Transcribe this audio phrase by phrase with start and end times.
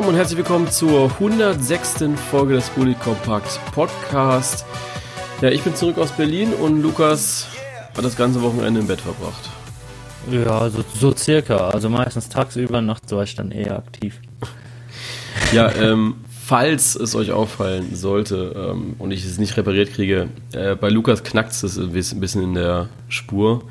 [0.00, 2.04] Zusammen und herzlich willkommen zur 106.
[2.30, 4.64] Folge des Bully Compact Podcast.
[5.42, 7.48] Ja, ich bin zurück aus Berlin und Lukas
[7.94, 9.50] hat das ganze Wochenende im Bett verbracht.
[10.30, 11.68] Ja, so, so circa.
[11.68, 14.18] Also meistens tagsüber, nachts war ich dann eher aktiv.
[15.52, 16.14] Ja, ähm,
[16.46, 21.24] falls es euch auffallen sollte ähm, und ich es nicht repariert kriege, äh, bei Lukas
[21.24, 23.64] knackt es ein bisschen in der Spur.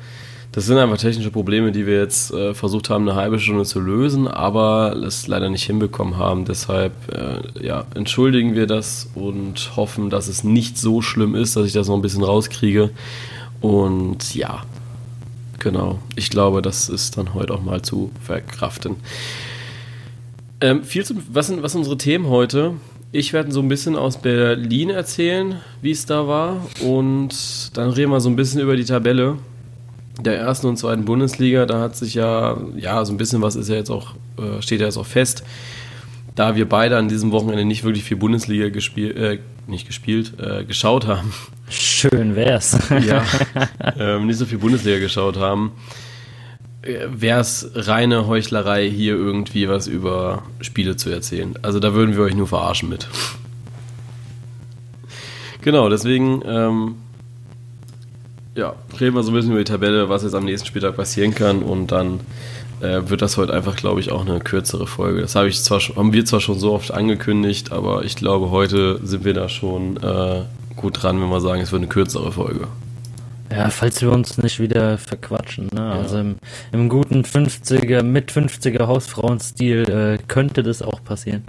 [0.52, 3.78] Das sind einfach technische Probleme, die wir jetzt äh, versucht haben, eine halbe Stunde zu
[3.78, 6.44] lösen, aber es leider nicht hinbekommen haben.
[6.44, 11.66] Deshalb äh, ja, entschuldigen wir das und hoffen, dass es nicht so schlimm ist, dass
[11.66, 12.90] ich das noch ein bisschen rauskriege.
[13.60, 14.64] Und ja,
[15.60, 16.00] genau.
[16.16, 18.96] Ich glaube, das ist dann heute auch mal zu verkraften.
[20.60, 22.74] Ähm, viel zum, was, sind, was sind unsere Themen heute?
[23.12, 26.66] Ich werde so ein bisschen aus Berlin erzählen, wie es da war.
[26.84, 29.36] Und dann reden wir so ein bisschen über die Tabelle
[30.22, 31.66] der ersten und zweiten Bundesliga.
[31.66, 34.80] Da hat sich ja, ja, so ein bisschen was ist ja jetzt auch, äh, steht
[34.80, 35.44] ja jetzt auch fest.
[36.34, 40.64] Da wir beide an diesem Wochenende nicht wirklich viel Bundesliga gespielt, äh, nicht gespielt, äh,
[40.64, 41.32] geschaut haben.
[41.68, 42.78] Schön wär's.
[43.06, 43.24] ja,
[43.98, 45.72] ähm, nicht so viel Bundesliga geschaut haben,
[46.82, 51.54] äh, wäre es reine Heuchlerei, hier irgendwie was über Spiele zu erzählen.
[51.62, 53.08] Also da würden wir euch nur verarschen mit.
[55.62, 56.94] Genau, deswegen ähm,
[58.54, 61.34] ja, reden wir so ein bisschen über die Tabelle, was jetzt am nächsten Spieltag passieren
[61.34, 62.20] kann und dann
[62.80, 65.20] äh, wird das heute einfach, glaube ich, auch eine kürzere Folge.
[65.20, 68.50] Das habe ich zwar schon, haben wir zwar schon so oft angekündigt, aber ich glaube,
[68.50, 70.42] heute sind wir da schon äh,
[70.76, 72.66] gut dran, wenn wir sagen, es wird eine kürzere Folge.
[73.50, 75.68] Ja, falls wir uns nicht wieder verquatschen.
[75.72, 75.80] Ne?
[75.80, 75.90] Ja.
[75.90, 76.36] Also im,
[76.72, 81.44] im, guten 50er, mit 50er Hausfrauenstil äh, könnte das auch passieren.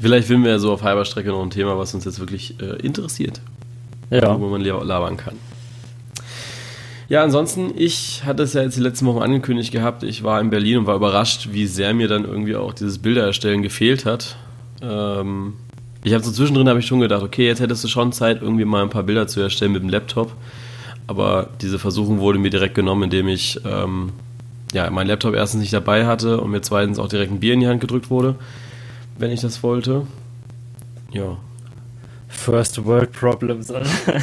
[0.00, 2.58] Vielleicht finden wir ja so auf halber Strecke noch ein Thema, was uns jetzt wirklich
[2.60, 3.42] äh, interessiert.
[4.08, 4.40] Ja.
[4.40, 5.36] Wo man labern kann.
[7.10, 10.48] Ja, ansonsten, ich hatte es ja jetzt die letzten Wochen angekündigt gehabt, ich war in
[10.48, 14.36] Berlin und war überrascht, wie sehr mir dann irgendwie auch dieses Bildererstellen gefehlt hat.
[14.80, 15.54] Ähm,
[16.04, 18.64] ich habe so zwischendrin habe ich schon gedacht, okay, jetzt hättest du schon Zeit, irgendwie
[18.64, 20.36] mal ein paar Bilder zu erstellen mit dem Laptop.
[21.08, 24.12] Aber diese Versuchung wurde mir direkt genommen, indem ich ähm,
[24.72, 27.60] ja, meinen Laptop erstens nicht dabei hatte und mir zweitens auch direkt ein Bier in
[27.60, 28.36] die Hand gedrückt wurde,
[29.18, 30.06] wenn ich das wollte.
[31.10, 31.38] Ja,
[32.40, 33.72] First World Problems.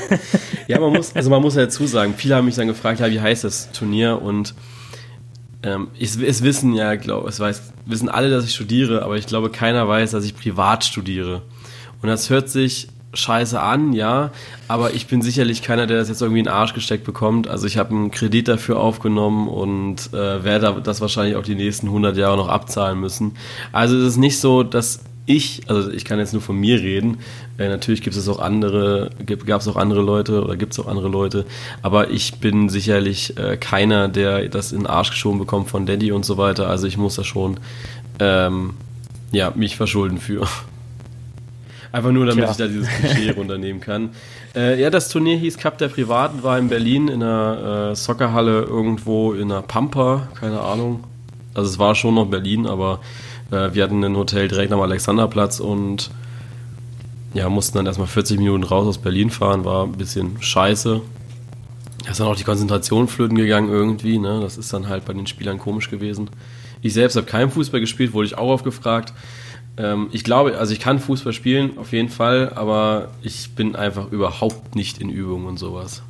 [0.68, 3.10] ja, man muss, also man muss ja dazu sagen, viele haben mich dann gefragt, ja,
[3.10, 4.22] wie heißt das Turnier?
[4.22, 4.56] Und
[5.64, 9.28] ähm, ich, es wissen ja, glaube es weiß, wissen alle, dass ich studiere, aber ich
[9.28, 11.44] glaube, keiner weiß, dass ich privat studiere.
[12.02, 14.32] Und das hört sich scheiße an, ja,
[14.68, 17.48] aber ich bin sicherlich keiner, der das jetzt irgendwie in den Arsch gesteckt bekommt.
[17.48, 21.88] Also ich habe einen Kredit dafür aufgenommen und äh, werde das wahrscheinlich auch die nächsten
[21.88, 23.36] 100 Jahre noch abzahlen müssen.
[23.72, 27.20] Also es ist nicht so, dass ich, also ich kann jetzt nur von mir reden,
[27.60, 29.12] äh, natürlich gibt es auch andere,
[29.46, 31.46] gab es auch andere Leute oder gibt es auch andere Leute,
[31.84, 36.12] aber ich bin sicherlich äh, keiner, der das in den Arsch geschoben bekommt von Daddy
[36.12, 37.60] und so weiter, also ich muss da schon
[38.20, 38.74] ähm,
[39.32, 40.48] ja, mich verschulden für.
[41.92, 42.52] Einfach nur, damit Tja.
[42.52, 44.10] ich da dieses Klischee runternehmen kann.
[44.56, 48.62] Äh, ja, das Turnier hieß Cup der Privaten, war in Berlin in einer äh, Soccerhalle
[48.62, 51.04] irgendwo in einer Pampa, keine Ahnung.
[51.54, 53.00] Also es war schon noch Berlin, aber
[53.50, 56.12] wir hatten ein Hotel direkt am Alexanderplatz und
[57.34, 61.02] ja, mussten dann erstmal 40 Minuten raus aus Berlin fahren, war ein bisschen scheiße.
[62.04, 64.40] Da ist dann auch die Konzentration flöten gegangen irgendwie, ne?
[64.42, 66.30] Das ist dann halt bei den Spielern komisch gewesen.
[66.82, 69.14] Ich selbst habe keinen Fußball gespielt, wurde ich auch aufgefragt.
[69.78, 74.12] Ähm, ich glaube, also ich kann Fußball spielen, auf jeden Fall, aber ich bin einfach
[74.12, 76.02] überhaupt nicht in Übung und sowas.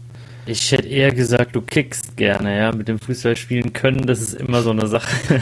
[0.45, 2.71] Ich hätte eher gesagt, du kickst gerne, ja.
[2.71, 5.41] Mit dem Fußball spielen können, das ist immer so eine Sache.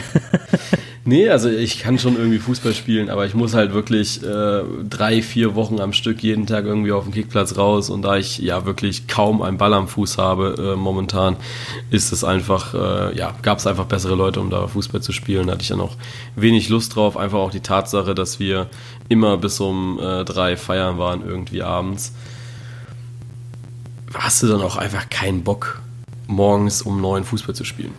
[1.08, 5.22] Nee, also ich kann schon irgendwie Fußball spielen, aber ich muss halt wirklich äh, drei,
[5.22, 8.66] vier Wochen am Stück jeden Tag irgendwie auf den Kickplatz raus und da ich ja
[8.66, 11.36] wirklich kaum einen Ball am Fuß habe äh, momentan,
[11.90, 15.46] ist es einfach, äh, ja, gab es einfach bessere Leute, um da Fußball zu spielen.
[15.46, 15.96] Da hatte ich ja noch
[16.34, 17.16] wenig Lust drauf.
[17.16, 18.66] Einfach auch die Tatsache, dass wir
[19.08, 22.14] immer bis um äh, drei feiern waren irgendwie abends.
[24.12, 25.80] Hast du dann auch einfach keinen Bock,
[26.26, 27.94] morgens um neun Fußball zu spielen?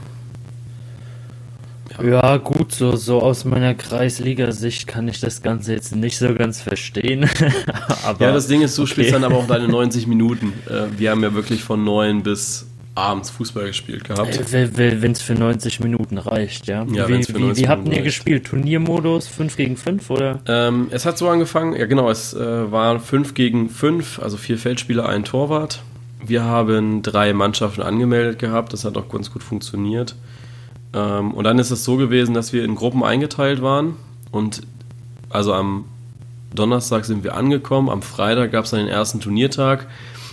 [2.03, 6.61] Ja, gut, so, so aus meiner Kreisliga-Sicht kann ich das Ganze jetzt nicht so ganz
[6.61, 7.29] verstehen.
[8.19, 8.91] ja, das Ding ist, du okay.
[8.91, 10.53] spielst dann aber auch deine 90 Minuten.
[10.69, 12.67] Äh, wir haben ja wirklich von 9 bis
[12.97, 14.53] abends Fußball gespielt gehabt.
[14.53, 16.83] Äh, wenn es für 90 Minuten reicht, ja.
[16.91, 18.47] ja wie wie, wie habt ihr gespielt?
[18.47, 20.39] Turniermodus 5 gegen 5 oder?
[20.47, 24.57] Ähm, es hat so angefangen, ja genau, es äh, war 5 gegen 5, also vier
[24.57, 25.81] Feldspieler, ein Torwart.
[26.25, 30.15] Wir haben drei Mannschaften angemeldet gehabt, das hat auch ganz gut funktioniert.
[30.97, 33.95] Ähm, und dann ist es so gewesen, dass wir in Gruppen eingeteilt waren
[34.31, 34.61] und
[35.29, 35.85] also am
[36.55, 39.87] Donnerstag sind wir angekommen, am Freitag gab es dann den ersten Turniertag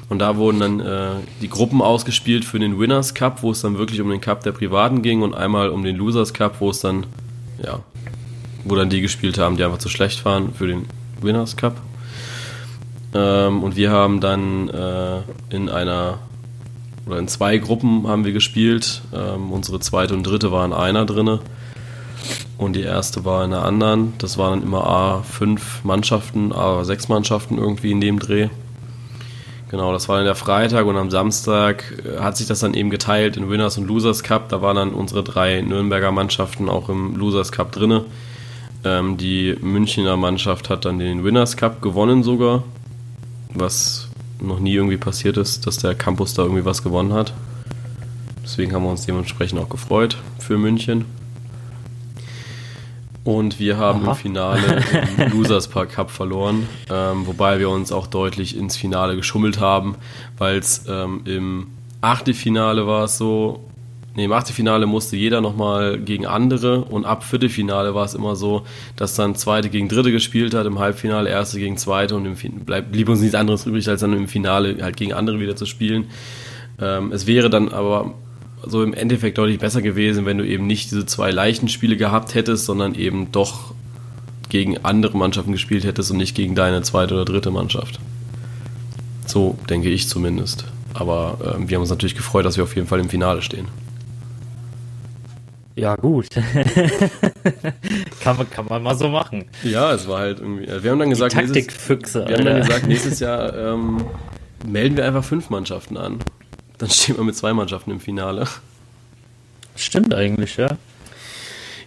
[0.08, 1.10] und da wurden dann äh,
[1.42, 4.52] die Gruppen ausgespielt für den Winners Cup, wo es dann wirklich um den Cup der
[4.52, 7.06] Privaten ging und einmal um den Losers Cup, wo es dann
[7.62, 7.80] ja
[8.64, 10.86] wo dann die gespielt haben, die einfach zu schlecht waren für den
[11.20, 11.76] Winners Cup.
[13.14, 15.20] Ähm, und wir haben dann äh,
[15.50, 16.18] in einer
[17.06, 19.02] oder in zwei Gruppen haben wir gespielt.
[19.14, 21.40] Ähm, unsere zweite und dritte waren einer drinne
[22.58, 24.14] und die erste war in der anderen.
[24.18, 28.48] Das waren dann immer A5 Mannschaften, A6 Mannschaften irgendwie in dem Dreh.
[29.70, 32.90] Genau, das war dann der Freitag und am Samstag äh, hat sich das dann eben
[32.90, 34.48] geteilt in Winners und Losers Cup.
[34.48, 38.04] Da waren dann unsere drei Nürnberger Mannschaften auch im Losers Cup drinne.
[38.84, 42.62] Ähm, die Münchner Mannschaft hat dann den Winners Cup gewonnen sogar,
[43.52, 44.08] was
[44.40, 47.32] noch nie irgendwie passiert ist, dass der Campus da irgendwie was gewonnen hat.
[48.42, 51.06] Deswegen haben wir uns dementsprechend auch gefreut für München.
[53.24, 54.10] Und wir haben Aha.
[54.10, 54.84] im Finale
[55.16, 59.96] im Losers Park Cup verloren, ähm, wobei wir uns auch deutlich ins Finale geschummelt haben,
[60.36, 61.68] weil es ähm, im
[62.02, 63.64] Achtelfinale war es so,
[64.14, 68.64] nee, im Achtelfinale musste jeder nochmal gegen andere und ab Viertelfinale war es immer so,
[68.96, 72.92] dass dann Zweite gegen Dritte gespielt hat, im Halbfinale Erste gegen Zweite und im bleib,
[72.92, 76.06] blieb uns nichts anderes übrig, als dann im Finale halt gegen andere wieder zu spielen.
[76.80, 78.14] Ähm, es wäre dann aber
[78.66, 82.34] so im Endeffekt deutlich besser gewesen, wenn du eben nicht diese zwei leichten Spiele gehabt
[82.34, 83.74] hättest, sondern eben doch
[84.48, 87.98] gegen andere Mannschaften gespielt hättest und nicht gegen deine zweite oder dritte Mannschaft.
[89.26, 90.64] So denke ich zumindest.
[90.92, 93.66] Aber äh, wir haben uns natürlich gefreut, dass wir auf jeden Fall im Finale stehen.
[95.76, 96.28] Ja, gut.
[98.20, 99.46] kann, man, kann man mal so machen.
[99.64, 100.66] Ja, es war halt irgendwie.
[100.66, 101.34] Wir haben dann gesagt.
[101.34, 104.04] Nächstes, wir haben dann gesagt, nächstes Jahr ähm,
[104.64, 106.20] melden wir einfach fünf Mannschaften an.
[106.78, 108.46] Dann stehen wir mit zwei Mannschaften im Finale.
[109.74, 110.76] Stimmt eigentlich, ja.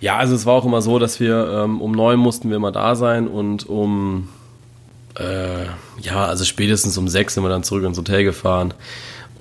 [0.01, 2.71] Ja, also es war auch immer so, dass wir ähm, um neun mussten wir immer
[2.71, 4.29] da sein und um
[5.17, 5.65] äh,
[6.01, 8.73] ja, also spätestens um sechs sind wir dann zurück ins Hotel gefahren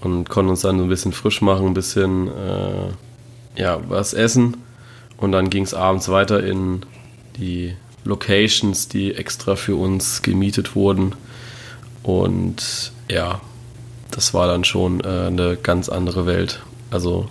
[0.00, 2.90] und konnten uns dann so ein bisschen frisch machen, ein bisschen äh,
[3.56, 4.56] ja, was essen.
[5.16, 6.84] Und dann ging es abends weiter in
[7.38, 7.74] die
[8.04, 11.14] Locations, die extra für uns gemietet wurden.
[12.02, 13.40] Und ja,
[14.10, 16.62] das war dann schon äh, eine ganz andere Welt.
[16.90, 17.28] Also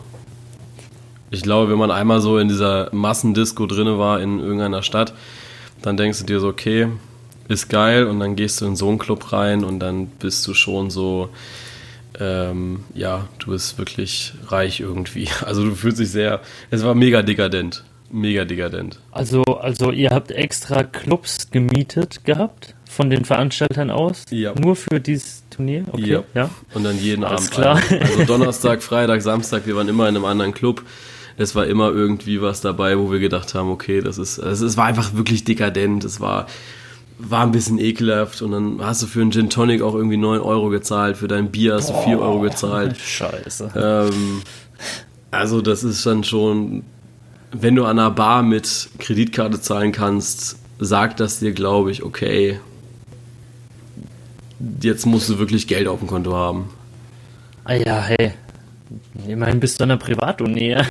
[1.31, 5.13] ich glaube, wenn man einmal so in dieser Massendisco drinne war in irgendeiner Stadt,
[5.81, 6.88] dann denkst du dir so, okay,
[7.48, 8.06] ist geil.
[8.06, 11.30] Und dann gehst du in so einen Club rein und dann bist du schon so,
[12.20, 15.28] ähm, ja, du bist wirklich reich irgendwie.
[15.46, 16.42] Also du fühlst dich sehr,
[16.72, 17.84] es war mega dekadent.
[18.12, 19.00] Mega dekadent.
[19.12, 24.24] Also, also ihr habt extra Clubs gemietet gehabt von den Veranstaltern aus?
[24.30, 24.54] Ja.
[24.58, 25.86] Nur für dieses Turnier?
[25.92, 26.24] Okay, ja.
[26.34, 26.50] ja.
[26.74, 27.52] Und dann jeden Alles Abend.
[27.52, 27.82] klar.
[28.02, 30.84] Also Donnerstag, Freitag, Samstag, wir waren immer in einem anderen Club.
[31.38, 34.86] Es war immer irgendwie was dabei, wo wir gedacht haben, okay, das ist, es war
[34.86, 36.06] einfach wirklich dekadent.
[36.06, 36.48] Es war,
[37.18, 40.42] war ein bisschen ekelhaft und dann hast du für einen Gin Tonic auch irgendwie 9
[40.42, 42.98] Euro gezahlt, für dein Bier hast du 4 Euro gezahlt.
[43.00, 43.72] Scheiße.
[43.76, 44.42] Ähm,
[45.32, 46.84] also das ist dann schon,
[47.52, 52.60] wenn du an einer Bar mit Kreditkarte zahlen kannst, sagt das dir, glaube ich, okay,
[54.82, 56.70] jetzt musst du wirklich Geld auf dem Konto haben.
[57.64, 58.34] Ah ja, hey.
[59.28, 60.69] Immerhin bist du an der Privatuni.
[60.69, 60.86] ja,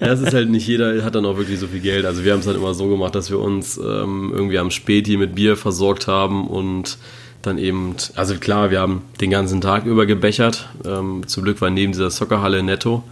[0.00, 2.04] es ist halt nicht jeder hat dann auch wirklich so viel Geld.
[2.04, 5.16] Also wir haben es halt immer so gemacht, dass wir uns ähm, irgendwie am Späti
[5.16, 6.98] mit Bier versorgt haben und
[7.42, 10.68] dann eben, also klar, wir haben den ganzen Tag über gebechert.
[10.84, 13.02] Ähm, zum Glück war neben dieser Soccerhalle netto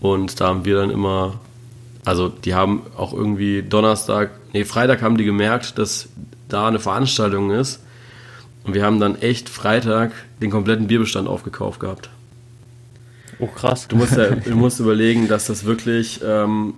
[0.00, 1.40] und da haben wir dann immer,
[2.04, 6.08] also die haben auch irgendwie Donnerstag, nee, Freitag haben die gemerkt, dass
[6.48, 7.82] da eine Veranstaltung ist
[8.64, 12.10] und wir haben dann echt Freitag den kompletten Bierbestand aufgekauft gehabt.
[13.40, 13.88] Oh, krass.
[13.88, 16.74] Du musst, ja, du musst überlegen, dass das wirklich, ähm,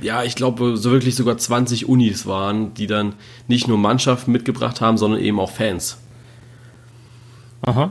[0.00, 3.14] ja, ich glaube, so wirklich sogar 20 Unis waren, die dann
[3.48, 5.98] nicht nur Mannschaften mitgebracht haben, sondern eben auch Fans.
[7.62, 7.90] Aha.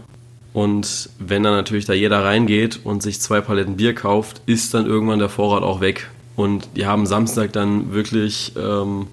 [0.53, 4.85] Und wenn dann natürlich da jeder reingeht und sich zwei Paletten Bier kauft, ist dann
[4.85, 6.09] irgendwann der Vorrat auch weg.
[6.37, 9.07] Und die haben Samstag dann wirklich ähm,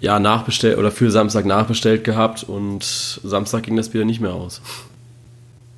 [0.00, 4.62] ja, nachbestellt oder für Samstag nachbestellt gehabt und Samstag ging das Bier nicht mehr aus.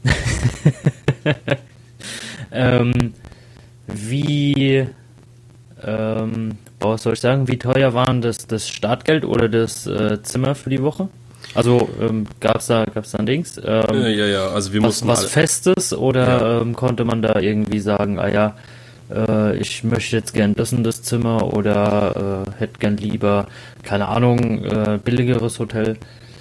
[2.53, 3.15] ähm,
[3.87, 4.87] wie,
[5.83, 10.55] ähm, was soll ich sagen, wie teuer waren das, das Startgeld oder das äh, Zimmer
[10.55, 11.09] für die Woche?
[11.55, 13.59] Also ähm, gab es da, gab's da ein Dings?
[13.59, 15.09] Ähm, ja, ja, ja, also wir was, mussten.
[15.09, 16.61] Was Festes oder ja.
[16.61, 18.57] ähm, konnte man da irgendwie sagen, ah ja,
[19.11, 23.47] äh, ich möchte jetzt gern das und das Zimmer oder äh, hätte gern lieber,
[23.83, 25.97] keine Ahnung, äh, billigeres Hotel.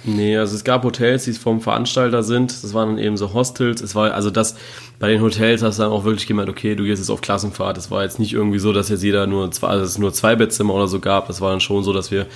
[0.06, 2.62] Nee, also es gab Hotels, die vom Veranstalter sind.
[2.62, 3.80] Das waren dann eben so Hostels.
[3.80, 4.54] Es war also das,
[4.98, 7.78] bei den Hotels hast du dann auch wirklich gemerkt, okay, du gehst jetzt auf Klassenfahrt.
[7.78, 10.36] Es war jetzt nicht irgendwie so, dass jetzt jeder nur zwei, also es nur zwei
[10.36, 11.30] Bettzimmer oder so gab.
[11.30, 12.26] Es war dann schon so, dass wir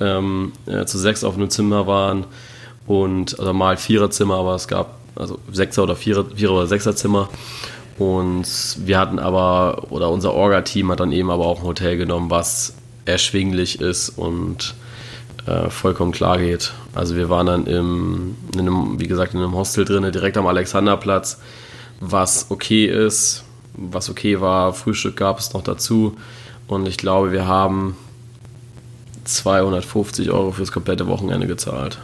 [0.00, 2.24] ähm, ja, zu sechs auf einem Zimmer waren
[2.86, 7.28] und, also mal Viererzimmer, aber es gab also Sechser oder Vierer, Vierer oder Sechserzimmer.
[7.98, 8.46] Und
[8.84, 12.74] wir hatten aber, oder unser Orga-Team hat dann eben aber auch ein Hotel genommen, was
[13.04, 14.74] erschwinglich ist und
[15.46, 16.72] äh, vollkommen klar geht.
[16.94, 20.46] Also wir waren dann im, in einem, wie gesagt, in einem Hostel drin, direkt am
[20.46, 21.40] Alexanderplatz,
[22.00, 24.72] was okay ist, was okay war.
[24.72, 26.16] Frühstück gab es noch dazu
[26.66, 27.96] und ich glaube, wir haben
[29.24, 31.98] 250 Euro fürs komplette Wochenende gezahlt.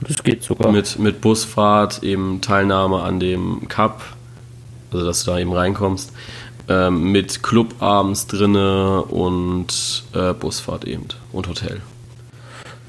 [0.00, 0.72] Das geht sogar.
[0.72, 4.02] Mit, mit Busfahrt, eben Teilnahme an dem Cup,
[4.90, 6.12] also dass du da eben reinkommst,
[6.68, 11.80] ähm, mit Club abends drinne und äh, Busfahrt eben und Hotel.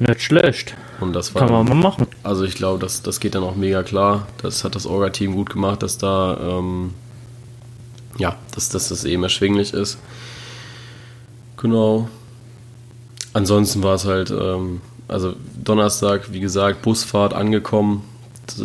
[0.07, 0.75] Nicht schlecht.
[0.99, 2.07] Und das war Kann man mal machen.
[2.23, 4.27] Also ich glaube, das, das geht dann auch mega klar.
[4.41, 6.93] Das hat das Orga-Team gut gemacht, dass da ähm,
[8.17, 9.97] ja, dass, dass das eben erschwinglich ist.
[11.57, 12.09] Genau.
[13.33, 15.33] Ansonsten war es halt, ähm, also
[15.63, 18.03] Donnerstag, wie gesagt, Busfahrt angekommen.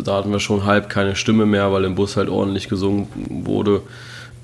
[0.03, 3.81] Da hatten wir schon halb keine Stimme mehr, weil im Bus halt ordentlich gesungen wurde.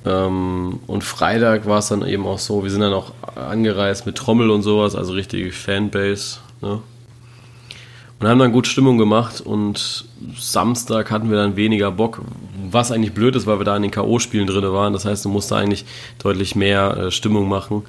[0.06, 4.16] Ähm, und Freitag war es dann eben auch so, wir sind dann auch angereist mit
[4.16, 6.38] Trommel und sowas, also richtige Fanbase.
[6.66, 6.82] Ne?
[8.20, 10.06] Und haben dann gut Stimmung gemacht und
[10.38, 12.22] Samstag hatten wir dann weniger Bock,
[12.72, 14.94] was eigentlich blöd ist, weil wir da in den K.O.-Spielen drin waren.
[14.94, 15.86] Das heißt, du musst da eigentlich
[16.20, 17.84] deutlich mehr äh, Stimmung machen.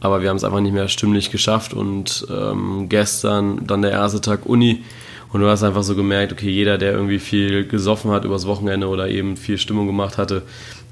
[0.00, 4.20] Aber wir haben es einfach nicht mehr stimmlich geschafft und ähm, gestern dann der erste
[4.20, 4.84] Tag Uni
[5.32, 8.88] und du hast einfach so gemerkt, okay, jeder, der irgendwie viel gesoffen hat übers Wochenende
[8.88, 10.42] oder eben viel Stimmung gemacht hatte,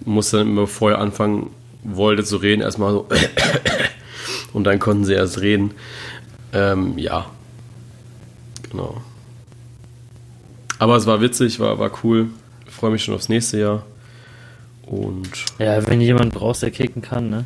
[0.04, 1.50] musste dann immer vorher anfangen,
[1.84, 3.06] wollte zu reden, erstmal so
[4.52, 5.72] und dann konnten sie erst reden.
[6.56, 7.26] Ähm, ja,
[8.70, 9.02] genau.
[10.78, 12.28] Aber es war witzig, war, war cool.
[12.66, 13.86] Ich freue mich schon aufs nächste Jahr.
[14.86, 17.44] Und Ja, wenn jemand brauchst, der kicken kann, ne?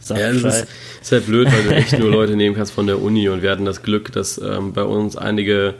[0.00, 0.62] Sag Ja, es Bescheid.
[0.64, 0.68] ist,
[1.02, 3.50] ist halt blöd, weil du echt nur Leute nehmen kannst von der Uni und wir
[3.50, 5.74] hatten das Glück, dass ähm, bei uns einige,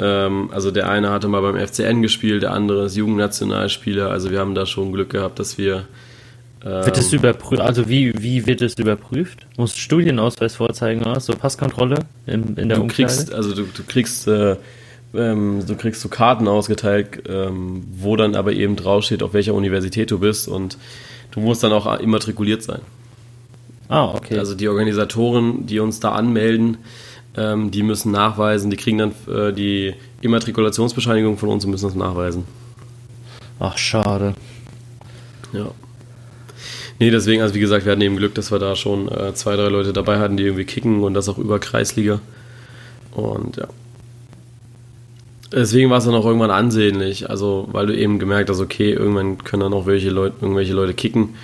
[0.00, 4.40] ähm, also der eine hatte mal beim FCN gespielt, der andere ist Jugendnationalspieler, also wir
[4.40, 5.84] haben da schon Glück gehabt, dass wir
[6.66, 7.62] Wird es überprüft?
[7.62, 9.46] Also wie, wie wird es überprüft?
[9.56, 11.20] Musst du Studienausweis vorzeigen oder?
[11.20, 13.12] So Passkontrolle in, in der du Umkleide?
[13.12, 14.56] kriegst, also du, du kriegst, äh,
[15.14, 20.10] ähm, du kriegst so Karten ausgeteilt, ähm, wo dann aber eben draufsteht, auf welcher Universität
[20.10, 20.76] du bist und
[21.30, 22.80] du musst dann auch immatrikuliert sein.
[23.88, 24.36] ah, okay.
[24.36, 26.78] Also die Organisatoren, die uns da anmelden,
[27.36, 31.94] ähm, die müssen nachweisen, die kriegen dann äh, die Immatrikulationsbescheinigung von uns und müssen das
[31.94, 32.44] nachweisen.
[33.60, 34.34] Ach, schade.
[35.52, 35.70] Ja.
[36.98, 39.56] Nee, deswegen, also wie gesagt, wir hatten eben Glück, dass wir da schon äh, zwei,
[39.56, 42.20] drei Leute dabei hatten, die irgendwie kicken und das auch über Kreisliga.
[43.12, 43.68] Und ja.
[45.52, 49.38] Deswegen war es dann auch irgendwann ansehnlich, also weil du eben gemerkt hast, okay, irgendwann
[49.38, 51.34] können dann auch welche Leute, irgendwelche Leute kicken.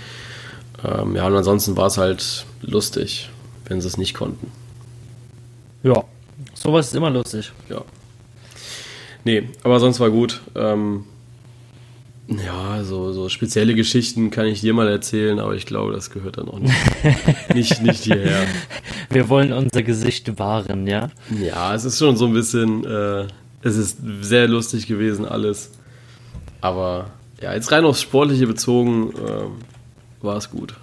[0.84, 3.30] Ähm, ja, und ansonsten war es halt lustig,
[3.66, 4.50] wenn sie es nicht konnten.
[5.82, 6.04] Ja,
[6.54, 7.52] sowas ist immer lustig.
[7.68, 7.82] Ja.
[9.24, 10.40] Nee, aber sonst war gut.
[10.56, 11.04] Ähm,
[12.38, 16.38] ja, so, so spezielle Geschichten kann ich dir mal erzählen, aber ich glaube, das gehört
[16.38, 16.74] dann auch nicht,
[17.54, 18.46] nicht, nicht hierher.
[19.10, 21.10] Wir wollen unser Gesicht wahren, ja?
[21.40, 23.26] Ja, es ist schon so ein bisschen, äh,
[23.62, 25.72] es ist sehr lustig gewesen alles.
[26.60, 27.10] Aber
[27.40, 29.50] ja, jetzt rein aufs Sportliche bezogen, ähm,
[30.20, 30.74] war es gut.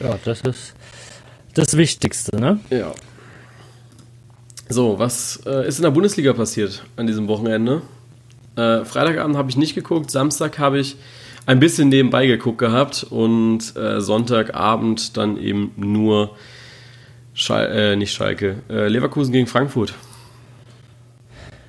[0.00, 0.74] Ja, das ist
[1.54, 2.60] das Wichtigste, ne?
[2.70, 2.92] Ja.
[4.68, 7.82] So, was äh, ist in der Bundesliga passiert an diesem Wochenende?
[8.58, 10.96] Äh, Freitagabend habe ich nicht geguckt, Samstag habe ich
[11.46, 16.36] ein bisschen nebenbei geguckt gehabt und äh, Sonntagabend dann eben nur
[17.34, 19.94] Schal äh, nicht Schalke, äh, Leverkusen gegen Frankfurt.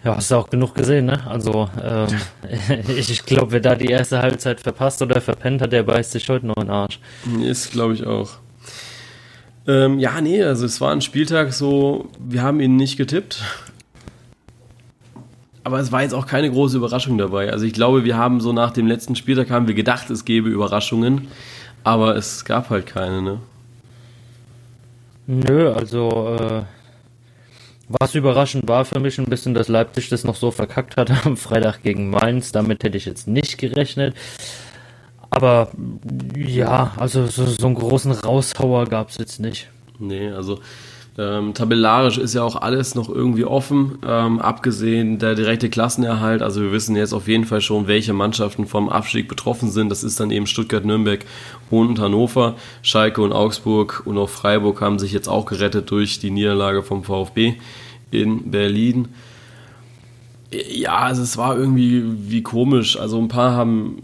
[0.03, 1.27] Ja, hast du auch genug gesehen, ne?
[1.27, 2.07] Also, ähm,
[2.87, 6.47] ich glaube, wer da die erste Halbzeit verpasst oder verpennt hat, der beißt sich heute
[6.47, 6.99] noch in den Arsch.
[7.43, 8.31] Ist, glaube ich, auch.
[9.67, 13.43] Ähm, ja, nee, also es war ein Spieltag so, wir haben ihn nicht getippt.
[15.69, 17.51] Aber es war jetzt auch keine große Überraschung dabei.
[17.51, 20.49] Also ich glaube, wir haben so nach dem letzten Spieltag haben wir gedacht, es gäbe
[20.49, 21.27] Überraschungen.
[21.83, 23.39] Aber es gab halt keine, ne?
[25.27, 26.63] Nö, also, äh,
[27.87, 31.37] was überraschend war für mich ein bisschen, dass Leipzig das noch so verkackt hat am
[31.37, 32.51] Freitag gegen Mainz.
[32.51, 34.15] Damit hätte ich jetzt nicht gerechnet.
[35.29, 35.69] Aber
[36.35, 39.69] ja, also so, so einen großen Raushauer gab es jetzt nicht.
[39.99, 40.61] Nee, also
[41.19, 46.41] ähm, tabellarisch ist ja auch alles noch irgendwie offen, ähm, abgesehen der direkte Klassenerhalt.
[46.41, 49.89] Also wir wissen jetzt auf jeden Fall schon, welche Mannschaften vom Abstieg betroffen sind.
[49.89, 51.25] Das ist dann eben Stuttgart, Nürnberg
[51.69, 52.55] und Hannover.
[52.83, 57.03] Schalke und Augsburg und auch Freiburg haben sich jetzt auch gerettet durch die Niederlage vom
[57.03, 57.55] VfB
[58.11, 59.09] in Berlin.
[60.51, 62.97] Ja, also es war irgendwie wie komisch.
[62.97, 63.97] Also ein paar haben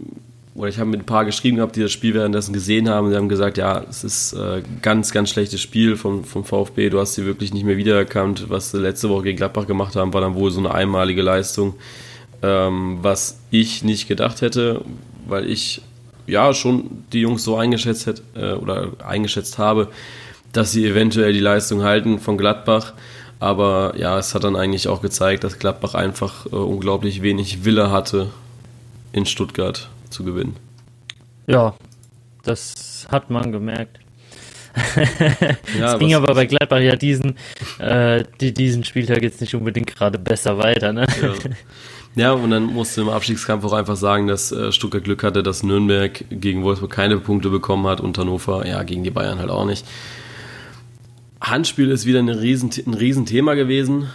[0.56, 3.10] oder ich habe mit ein paar geschrieben gehabt, die das Spiel währenddessen gesehen haben.
[3.10, 6.88] Sie haben gesagt, ja, es ist äh, ganz, ganz schlechtes Spiel vom, vom VfB.
[6.88, 8.48] Du hast sie wirklich nicht mehr wiedererkannt.
[8.48, 11.74] Was sie letzte Woche gegen Gladbach gemacht haben, war dann wohl so eine einmalige Leistung,
[12.42, 14.80] ähm, was ich nicht gedacht hätte,
[15.26, 15.82] weil ich
[16.26, 19.88] ja schon die Jungs so eingeschätzt hätte äh, oder eingeschätzt habe,
[20.52, 22.94] dass sie eventuell die Leistung halten von Gladbach.
[23.40, 27.90] Aber ja, es hat dann eigentlich auch gezeigt, dass Gladbach einfach äh, unglaublich wenig Wille
[27.90, 28.30] hatte,
[29.12, 30.56] in Stuttgart zu gewinnen.
[31.46, 31.74] Ja,
[32.42, 34.00] das hat man gemerkt.
[35.78, 37.36] ja, es ging aber bei Gladbach ja diesen,
[37.78, 40.92] äh, die, diesen Spieltag jetzt nicht unbedingt gerade besser weiter.
[40.92, 41.06] Ne?
[41.22, 41.34] Ja.
[42.14, 42.32] ja.
[42.32, 46.24] und dann musste im Abstiegskampf auch einfach sagen, dass äh, Stuttgart Glück hatte, dass Nürnberg
[46.30, 49.86] gegen Wolfsburg keine Punkte bekommen hat und Hannover ja gegen die Bayern halt auch nicht.
[51.40, 54.08] Handspiel ist wieder ein, Riesen, ein Riesenthema gewesen.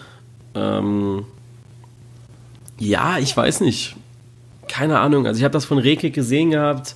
[0.53, 1.25] Ähm,
[2.77, 3.95] ja, ich weiß nicht.
[4.71, 5.27] Keine Ahnung.
[5.27, 6.95] Also ich habe das von Rekik gesehen gehabt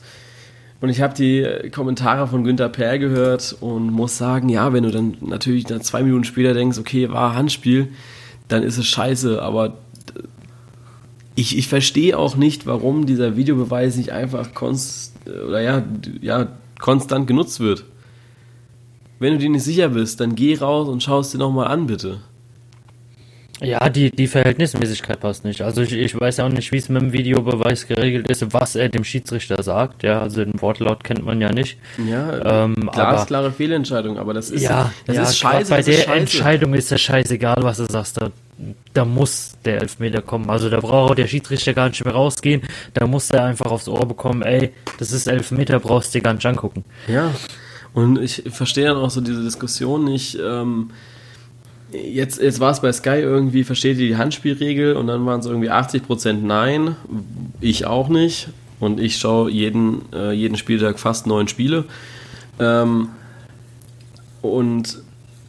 [0.80, 4.92] und ich habe die Kommentare von Günther Perl gehört und muss sagen, ja, wenn du
[4.92, 7.90] dann natürlich dann zwei Minuten später denkst, okay, war Handspiel,
[8.48, 9.42] dann ist es scheiße.
[9.42, 9.74] Aber
[11.36, 15.84] ich, ich verstehe auch nicht, warum dieser Videobeweis nicht einfach konst, oder ja,
[16.22, 16.48] ja,
[16.80, 17.84] konstant genutzt wird.
[19.20, 21.88] Wenn du dir nicht sicher bist, dann geh raus und schau es dir nochmal an,
[21.88, 22.22] bitte.
[23.62, 25.62] Ja, die, die Verhältnismäßigkeit passt nicht.
[25.62, 28.90] Also ich, ich weiß auch nicht, wie es mit dem Videobeweis geregelt ist, was er
[28.90, 30.04] dem Schiedsrichter sagt.
[30.04, 31.78] Ja, also den Wortlaut kennt man ja nicht.
[31.98, 35.70] Ja, ähm, glasklare Fehlentscheidung, aber das ist, ja, das ja, ist scheiße.
[35.70, 36.12] Bei der scheiße.
[36.12, 38.22] Entscheidung ist ja scheißegal, was du sagst.
[38.22, 38.32] Da,
[38.94, 40.50] da muss der Elfmeter kommen.
[40.50, 42.62] Also da braucht der Schiedsrichter gar nicht mehr rausgehen.
[42.94, 46.34] Da muss er einfach aufs Ohr bekommen, ey, das ist Elfmeter, brauchst du dir gar
[46.34, 46.84] nicht angucken.
[47.08, 47.32] Ja,
[47.94, 50.38] und ich verstehe dann auch so diese Diskussion nicht.
[50.44, 50.90] Ähm,
[51.96, 55.46] jetzt, jetzt war es bei Sky irgendwie, versteht ihr die Handspielregel und dann waren es
[55.46, 56.96] irgendwie 80% Nein.
[57.62, 58.50] Ich auch nicht.
[58.80, 61.86] Und ich schaue jeden, äh, jeden Spieltag fast neun Spiele.
[62.60, 63.10] Ähm,
[64.42, 65.00] und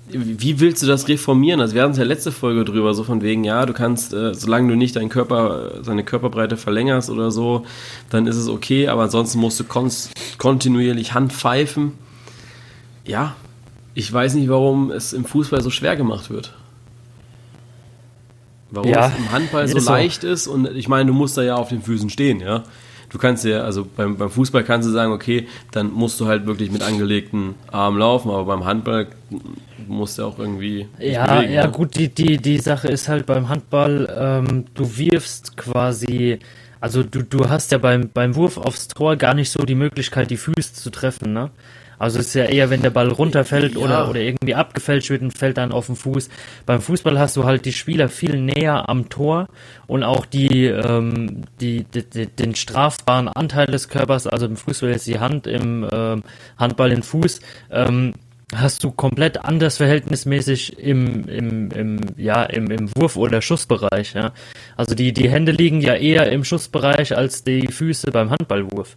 [0.09, 1.61] wie willst du das reformieren?
[1.61, 4.33] Also wir hatten es ja letzte Folge drüber, so von wegen, ja, du kannst, äh,
[4.35, 7.67] solange du nicht deinen Körper, seine Körperbreite verlängerst oder so,
[8.11, 9.65] dann ist es okay, aber ansonsten musst du
[10.39, 11.93] kontinuierlich Hand pfeifen
[13.07, 13.37] ja,
[13.97, 16.53] ich weiß nicht, warum es im Fußball so schwer gemacht wird.
[18.71, 20.29] Warum ja, es im Handball so leicht so.
[20.29, 22.63] ist und ich meine, du musst da ja auf den Füßen stehen, ja.
[23.09, 26.45] Du kannst ja, also beim, beim Fußball kannst du sagen, okay, dann musst du halt
[26.45, 29.07] wirklich mit angelegten Armen laufen, aber beim Handball
[29.89, 30.89] musst du auch irgendwie.
[30.99, 34.99] Ja, bewegen, ja, ja, gut, die, die, die Sache ist halt beim Handball, ähm, du
[34.99, 36.39] wirfst quasi,
[36.81, 40.31] also du, du hast ja beim, beim Wurf aufs Tor gar nicht so die Möglichkeit,
[40.31, 41.51] die Füße zu treffen, ne?
[41.99, 43.81] Also es ist ja eher, wenn der Ball runterfällt ja.
[43.81, 46.29] oder, oder irgendwie abgefälscht wird und fällt dann auf den Fuß.
[46.67, 49.49] Beim Fußball hast du halt die Spieler viel näher am Tor
[49.87, 55.07] und auch die, ähm, die, die den strafbaren Anteil des Körpers, also im Fußball ist
[55.07, 56.23] die Hand, im ähm,
[56.59, 58.15] Handball den Fuß, ähm,
[58.55, 64.15] hast du komplett anders verhältnismäßig im, im, im, ja, im, im Wurf- oder Schussbereich.
[64.15, 64.33] Ja?
[64.77, 68.97] Also die, die Hände liegen ja eher im Schussbereich als die Füße beim Handballwurf.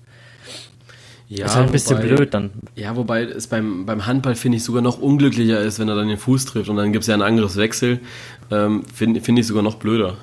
[1.29, 2.49] Ja, ist halt ein bisschen wobei, blöd dann.
[2.75, 6.07] Ja, wobei es beim, beim Handball, finde ich, sogar noch unglücklicher ist, wenn er dann
[6.07, 7.99] den Fuß trifft und dann gibt es ja ein anderes Wechsel.
[8.49, 10.17] Ähm, finde find ich sogar noch blöder.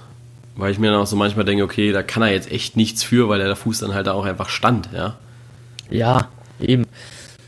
[0.57, 3.05] Weil ich mir dann auch so manchmal denke, okay, da kann er jetzt echt nichts
[3.05, 5.17] für, weil der Fuß dann halt auch einfach stand, ja.
[5.91, 6.29] Ja,
[6.61, 6.87] eben.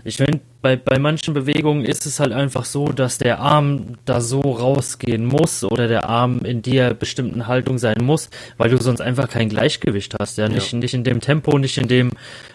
[0.04, 4.20] Ich finde, bei, bei manchen Bewegungen ist es halt einfach so, dass der Arm da
[4.20, 9.00] so rausgehen muss oder der Arm in der bestimmten Haltung sein muss, weil du sonst
[9.00, 10.36] einfach kein Gleichgewicht hast.
[10.36, 10.78] Ja, nicht, ja.
[10.78, 12.10] nicht in dem Tempo, nicht in dem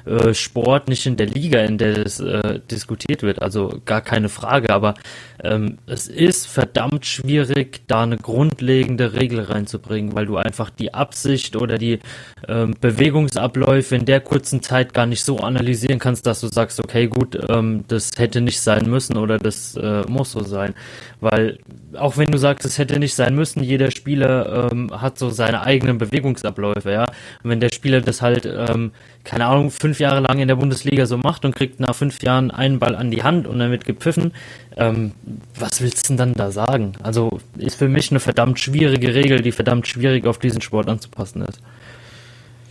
[0.05, 3.41] äh, Sport, nicht in der Liga, in der es äh, diskutiert wird.
[3.41, 4.71] Also gar keine Frage.
[4.71, 4.95] Aber
[5.41, 11.55] ähm, es ist verdammt schwierig, da eine grundlegende Regel reinzubringen, weil du einfach die Absicht
[11.55, 11.99] oder die
[12.49, 17.07] ähm, Bewegungsabläufe in der kurzen Zeit gar nicht so analysieren kannst, dass du sagst, okay,
[17.07, 20.73] gut, ähm, das hätte nicht sein müssen oder das äh, muss so sein.
[21.21, 21.59] Weil
[21.97, 25.61] auch wenn du sagst, es hätte nicht sein müssen, jeder Spieler ähm, hat so seine
[25.61, 27.05] eigenen Bewegungsabläufe, ja.
[27.43, 28.91] Und wenn der Spieler das halt, ähm,
[29.23, 32.51] keine Ahnung, fünf Jahre lang in der Bundesliga so macht und kriegt nach fünf Jahren
[32.51, 34.33] einen Ball an die Hand und damit gepfiffen,
[34.75, 35.13] ähm,
[35.57, 36.93] was willst du denn dann da sagen?
[37.01, 41.43] Also ist für mich eine verdammt schwierige Regel, die verdammt schwierig auf diesen Sport anzupassen
[41.43, 41.59] ist.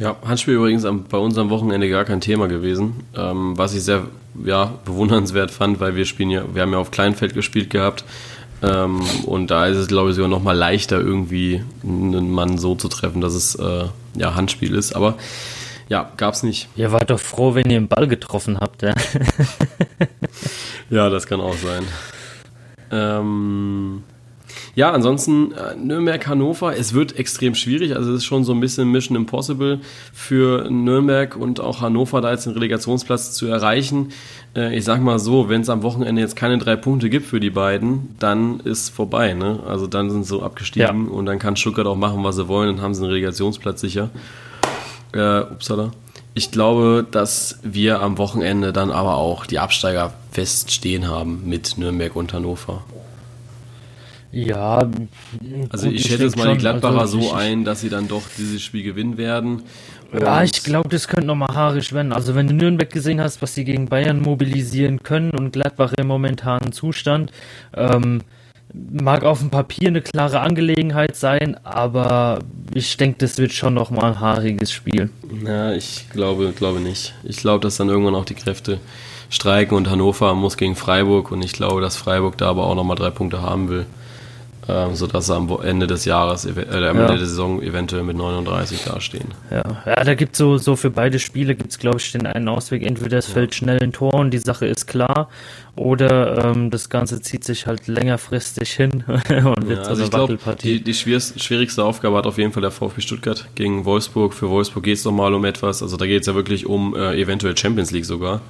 [0.02, 3.84] Ja, Handspiel übrigens am, bei uns am Wochenende gar kein Thema gewesen, ähm, was ich
[3.84, 4.08] sehr
[4.44, 8.02] ja, bewundernswert fand, weil wir spielen ja, wir haben ja auf Kleinfeld gespielt gehabt
[8.64, 12.74] ähm, und da ist es glaube ich sogar noch mal leichter irgendwie einen Mann so
[12.74, 13.84] zu treffen, dass es äh,
[14.16, 15.14] ja Handspiel ist, aber
[15.88, 16.68] ja, gab's nicht.
[16.74, 18.94] Ihr wart doch froh, wenn ihr den Ball getroffen habt, ja.
[20.90, 21.84] ja, das kann auch sein.
[22.90, 24.02] Ähm,
[24.74, 27.96] ja, ansonsten äh, Nürnberg-Hannover, es wird extrem schwierig.
[27.96, 29.80] Also es ist schon so ein bisschen Mission Impossible
[30.12, 34.12] für Nürnberg und auch Hannover da jetzt den Relegationsplatz zu erreichen.
[34.56, 37.40] Äh, ich sag mal so, wenn es am Wochenende jetzt keine drei Punkte gibt für
[37.40, 39.34] die beiden, dann ist vorbei.
[39.34, 39.60] Ne?
[39.66, 41.12] Also dann sind sie so abgestiegen ja.
[41.12, 44.10] und dann kann Stuttgart auch machen, was sie wollen, dann haben sie einen Relegationsplatz sicher.
[45.12, 45.92] Äh, upsala.
[46.34, 52.16] Ich glaube, dass wir am Wochenende dann aber auch die Absteiger feststehen haben mit Nürnberg
[52.16, 52.82] und Hannover.
[54.32, 54.78] Ja,
[55.68, 58.22] also gut, ich schätze jetzt mal die Gladbacher also so ein, dass sie dann doch
[58.38, 59.62] dieses Spiel gewinnen werden.
[60.18, 62.14] Ja, ich glaube, das könnte nochmal haarig werden.
[62.14, 66.06] Also wenn du Nürnberg gesehen hast, was sie gegen Bayern mobilisieren können und Gladbach im
[66.06, 67.30] momentanen Zustand,
[67.74, 68.22] ähm,
[68.72, 72.38] mag auf dem Papier eine klare Angelegenheit sein, aber
[72.72, 75.10] ich denke, das wird schon nochmal ein haariges Spiel.
[75.44, 77.14] Ja, ich glaube, glaube nicht.
[77.22, 78.80] Ich glaube, dass dann irgendwann auch die Kräfte
[79.28, 82.96] streiken und Hannover muss gegen Freiburg und ich glaube, dass Freiburg da aber auch nochmal
[82.96, 83.84] drei Punkte haben will
[84.68, 86.88] ähm, sodass sie am Ende des Jahres, äh, am ja.
[86.88, 89.34] Ende der Saison eventuell mit 39 dastehen.
[89.50, 92.26] Ja, ja da gibt es so, so für beide Spiele, gibt es glaube ich den
[92.26, 93.34] einen Ausweg, entweder es ja.
[93.34, 95.28] fällt schnell ein Tor und die Sache ist klar,
[95.74, 100.22] oder ähm, das Ganze zieht sich halt längerfristig hin und wird ja, also so eine
[100.22, 100.78] Wackelpartie.
[100.78, 104.34] Die, die schwierigste Aufgabe hat auf jeden Fall der VfB Stuttgart gegen Wolfsburg.
[104.34, 107.20] Für Wolfsburg geht es nochmal um etwas, also da geht es ja wirklich um äh,
[107.20, 108.42] eventuell Champions League sogar.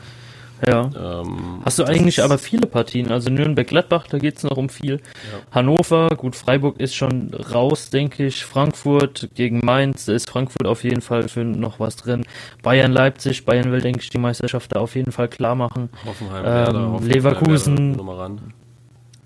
[0.66, 0.90] Ja.
[0.96, 3.11] Ähm, Hast du eigentlich aber viele Partien?
[3.11, 4.94] Also Nürnberg-Gladbach, da geht es noch um viel.
[4.94, 5.40] Ja.
[5.51, 8.44] Hannover, gut, Freiburg ist schon raus, denke ich.
[8.44, 12.25] Frankfurt gegen Mainz, da ist Frankfurt auf jeden Fall für noch was drin.
[12.62, 15.90] Bayern-Leipzig, Bayern will, denke ich, die Meisterschaft da auf jeden Fall klar machen.
[16.07, 17.98] Hoffenheim, ähm, Werder, Hoffenheim, Leverkusen.
[17.98, 18.37] Werder,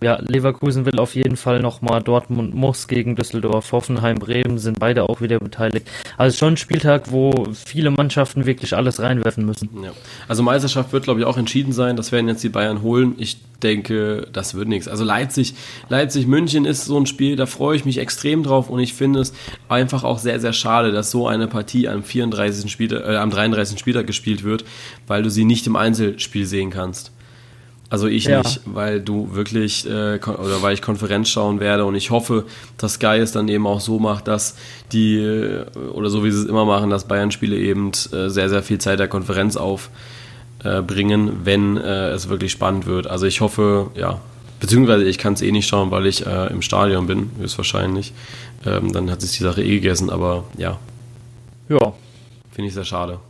[0.02, 5.08] ja, Leverkusen will auf jeden Fall nochmal, Dortmund muss gegen Düsseldorf, Hoffenheim, Bremen sind beide
[5.08, 5.88] auch wieder beteiligt.
[6.18, 9.70] Also schon ein Spieltag, wo viele Mannschaften wirklich alles reinwerfen müssen.
[9.82, 9.92] Ja.
[10.28, 11.96] Also Meisterschaft wird, glaube ich, auch entschieden sein.
[11.96, 13.14] Das werden jetzt die Bayern holen.
[13.16, 14.86] Ich denke, das wird nichts.
[14.86, 15.54] Also Leipzig,
[15.88, 19.20] Leipzig, München ist so ein Spiel, da freue ich mich extrem drauf und ich finde
[19.20, 19.32] es
[19.70, 22.70] einfach auch sehr, sehr schade, dass so eine Partie am 34.
[22.70, 23.78] Spieltag, äh, am 33.
[23.78, 24.66] Spieltag gespielt wird,
[25.06, 27.12] weil du sie nicht im Einzelspiel sehen kannst.
[27.88, 28.38] Also ich ja.
[28.38, 32.44] nicht, weil du wirklich, äh, oder weil ich Konferenz schauen werde und ich hoffe,
[32.78, 34.56] dass Sky es dann eben auch so macht, dass
[34.92, 38.62] die, äh, oder so wie sie es immer machen, dass Bayern-Spiele eben äh, sehr, sehr
[38.64, 43.06] viel Zeit der Konferenz aufbringen, äh, wenn es wirklich spannend wird.
[43.06, 44.20] Also ich hoffe, ja,
[44.58, 48.12] beziehungsweise ich kann es eh nicht schauen, weil ich äh, im Stadion bin, höchstwahrscheinlich.
[48.64, 50.78] Ähm, dann hat sich die Sache eh gegessen, aber ja.
[51.68, 51.92] Ja.
[52.50, 53.20] Finde ich sehr schade.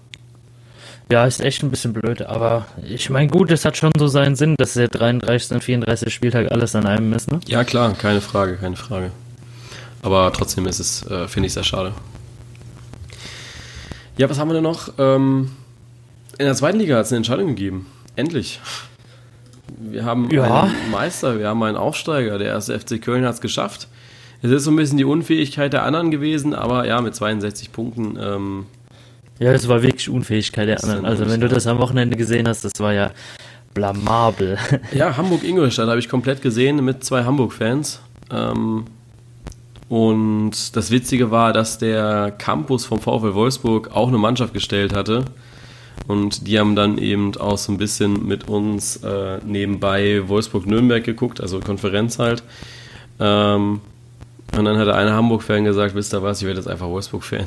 [1.11, 4.35] Ja, ist echt ein bisschen blöd, aber ich meine, gut, es hat schon so seinen
[4.35, 5.53] Sinn, dass der 33.
[5.53, 6.12] und 34.
[6.12, 7.38] Spieltag alles an einem ist, ne?
[7.47, 9.12] Ja, klar, keine Frage, keine Frage.
[10.03, 11.92] Aber trotzdem ist es, äh, finde ich, sehr schade.
[14.16, 14.95] Ja, was haben wir denn noch?
[14.99, 15.51] Ähm,
[16.38, 17.87] in der zweiten Liga hat es eine Entscheidung gegeben.
[18.16, 18.61] Endlich.
[19.79, 20.64] Wir haben ja.
[20.64, 22.38] einen Meister, wir haben einen Aufsteiger.
[22.38, 23.87] Der erste FC Köln hat es geschafft.
[24.42, 28.19] Es ist so ein bisschen die Unfähigkeit der anderen gewesen, aber ja, mit 62 Punkten
[28.21, 28.66] ähm,
[29.38, 31.05] ja, das war wirklich Unfähigkeit der anderen.
[31.05, 33.11] Also wenn du das am Wochenende gesehen hast, das war ja
[33.75, 34.59] blamabel.
[34.94, 38.01] Ja, Hamburg-Ingolstadt habe ich komplett gesehen mit zwei Hamburg-Fans.
[38.31, 38.87] Ähm,
[39.88, 45.27] und das Witzige war, dass der Campus vom VfL Wolfsburg auch eine Mannschaft gestellt hatte.
[46.09, 51.40] Und die haben dann eben auch so ein bisschen mit uns äh, nebenbei Wolfsburg-Nürnberg geguckt,
[51.40, 52.42] also Konferenz halt.
[53.20, 53.81] Ähm,
[54.57, 57.46] und dann hat der eine Hamburg-Fan gesagt, wisst ihr was, ich werde jetzt einfach Wolfsburg-Fan.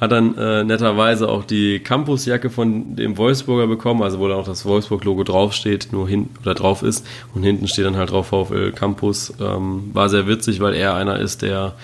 [0.00, 4.46] Hat dann äh, netterweise auch die Campusjacke von dem Wolfsburger bekommen, also wo dann auch
[4.46, 7.06] das Wolfsburg-Logo draufsteht, nur hin oder drauf ist.
[7.34, 9.32] Und hinten steht dann halt drauf VfL Campus.
[9.40, 11.74] Ähm, war sehr witzig, weil er einer ist, der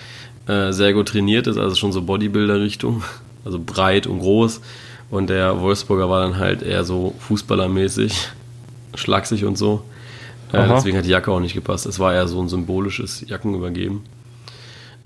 [0.47, 3.03] äh, sehr gut trainiert ist, also schon so Bodybuilder-Richtung,
[3.45, 4.61] also breit und groß.
[5.09, 8.29] Und der Wolfsburger war dann halt eher so Fußballermäßig,
[8.95, 9.83] schlaksig und so.
[10.51, 11.85] Äh, deswegen hat die Jacke auch nicht gepasst.
[11.85, 14.01] Es war eher so ein symbolisches Jackenübergeben.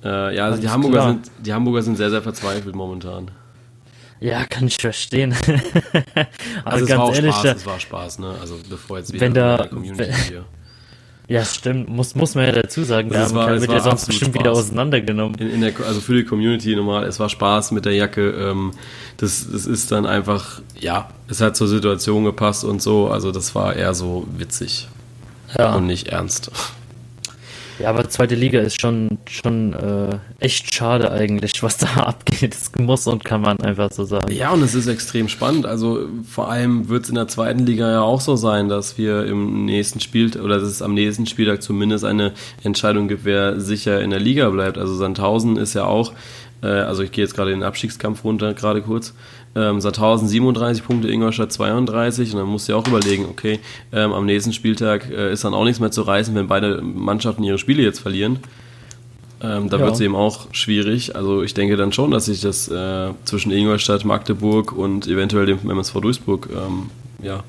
[0.04, 3.32] Äh, ja, also die Hamburger, sind, die Hamburger sind sehr, sehr verzweifelt momentan.
[4.20, 5.34] Ja, kann ich verstehen.
[6.64, 8.36] also, also es war auch ehrlich, Spaß, es war Spaß, ne?
[8.40, 10.46] Also bevor jetzt wieder wenn da, Community hier.
[11.28, 14.42] Ja, stimmt, muss, muss man ja dazu sagen, also der wird ja sonst bestimmt Spaß.
[14.42, 15.36] wieder auseinandergenommen.
[15.36, 18.72] In, in der, also für die Community normal, es war Spaß mit der Jacke, ähm,
[19.18, 23.56] das, das ist dann einfach, ja, es hat zur Situation gepasst und so, also das
[23.56, 24.90] war eher so witzig
[25.58, 25.74] ja.
[25.76, 26.52] und nicht ernst.
[27.82, 32.54] Ja, aber zweite Liga ist schon, schon äh, echt schade eigentlich, was da abgeht.
[32.54, 34.32] Das muss und kann man einfach so sagen.
[34.32, 35.65] Ja, und es ist extrem spannend.
[35.65, 39.26] Also vor allem wird es in der zweiten Liga ja auch so sein, dass wir
[39.26, 44.02] im nächsten Spiel oder dass es am nächsten Spieltag zumindest eine Entscheidung gibt, wer sicher
[44.02, 44.78] in der Liga bleibt.
[44.78, 46.13] Also Sandhausen ist ja auch,
[46.62, 49.13] äh, also ich gehe jetzt gerade in den Abstiegskampf runter, gerade kurz
[49.56, 53.60] ähm, Sandhausen 37 Punkte, Ingolstadt 32 und dann musst du ja auch überlegen, okay,
[53.91, 57.43] ähm, am nächsten Spieltag äh, ist dann auch nichts mehr zu reißen, wenn beide Mannschaften
[57.43, 58.39] ihre Spiele jetzt verlieren.
[59.43, 59.86] Ähm, da ja.
[59.86, 61.15] wird es eben auch schwierig.
[61.15, 65.67] Also ich denke dann schon, dass sich das äh, zwischen Ingolstadt, Magdeburg und eventuell dem
[65.67, 66.91] MSV Duisburg ähm,
[67.24, 67.43] ja,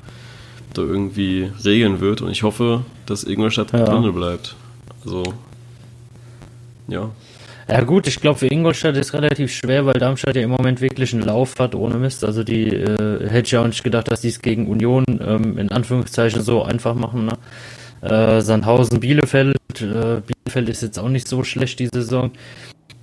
[0.73, 2.21] da irgendwie regeln wird.
[2.21, 3.85] Und ich hoffe, dass Ingolstadt ja.
[3.85, 4.55] drin bleibt.
[5.05, 5.21] Also,
[6.87, 7.11] ja.
[7.69, 11.13] Ja gut, ich glaube für Ingolstadt ist relativ schwer, weil Darmstadt ja im Moment wirklich
[11.13, 12.23] einen Lauf hat ohne Mist.
[12.23, 15.71] Also die äh, hätte ich auch nicht gedacht, dass die es gegen Union ähm, in
[15.71, 17.25] Anführungszeichen so einfach machen.
[17.25, 17.37] Ne?
[18.09, 19.55] Äh, Sandhausen, Bielefeld.
[19.79, 22.31] Äh, Bielefeld ist jetzt auch nicht so schlecht die Saison.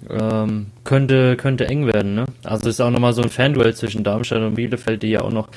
[0.09, 2.25] Ähm, könnte, könnte eng werden, ne?
[2.43, 5.49] Also ist auch nochmal so ein Fanduell zwischen Darmstadt und Bielefeld, die ja auch noch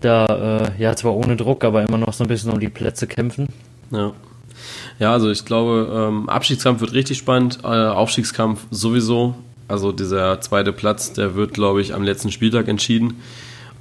[0.00, 3.06] da, äh, ja zwar ohne Druck, aber immer noch so ein bisschen um die Plätze
[3.06, 3.48] kämpfen.
[3.90, 4.12] Ja.
[4.98, 9.34] Ja, also ich glaube, ähm, Abstiegskampf wird richtig spannend, äh, Aufstiegskampf sowieso.
[9.66, 13.20] Also dieser zweite Platz, der wird, glaube ich, am letzten Spieltag entschieden.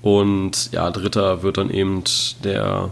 [0.02, 2.04] Und ja, dritter wird dann eben
[2.44, 2.90] der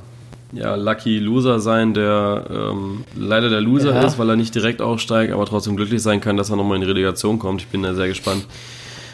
[0.54, 4.04] ja, Lucky Loser sein, der ähm, leider der Loser ja.
[4.04, 6.82] ist, weil er nicht direkt aufsteigt, aber trotzdem glücklich sein kann, dass er nochmal in
[6.82, 7.62] die Relegation kommt.
[7.62, 8.46] Ich bin da sehr gespannt.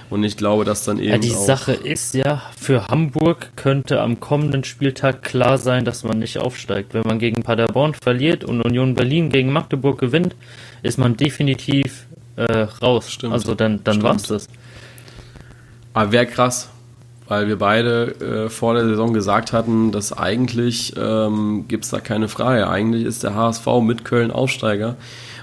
[0.09, 1.09] Und ich glaube, dass dann eben.
[1.09, 6.19] Ja, die Sache ist ja, für Hamburg könnte am kommenden Spieltag klar sein, dass man
[6.19, 6.93] nicht aufsteigt.
[6.93, 10.35] Wenn man gegen Paderborn verliert und Union Berlin gegen Magdeburg gewinnt,
[10.81, 13.11] ist man definitiv äh, raus.
[13.11, 13.33] Stimmt.
[13.33, 14.47] Also dann, dann war es das.
[15.93, 16.69] Aber wäre krass,
[17.27, 21.99] weil wir beide äh, vor der Saison gesagt hatten, dass eigentlich ähm, gibt es da
[21.99, 22.69] keine Frage.
[22.69, 24.95] Eigentlich ist der HSV mit Köln Aufsteiger.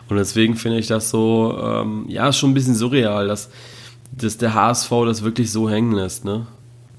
[0.08, 3.50] Und deswegen finde ich das so, ähm, ja, schon ein bisschen surreal, dass,
[4.12, 6.24] dass der HSV das wirklich so hängen lässt.
[6.24, 6.46] Ne?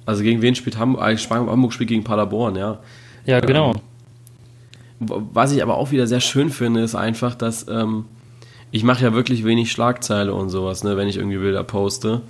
[0.05, 1.01] Also gegen wen spielt Hamburg?
[1.01, 2.79] Eigentlich Hamburg spielt gegen Paderborn, ja.
[3.25, 3.71] Ja, genau.
[3.71, 3.81] Ähm,
[5.33, 8.05] was ich aber auch wieder sehr schön finde, ist einfach, dass ähm,
[8.71, 12.21] ich mache ja wirklich wenig Schlagzeile und sowas, ne, wenn ich irgendwie Bilder poste.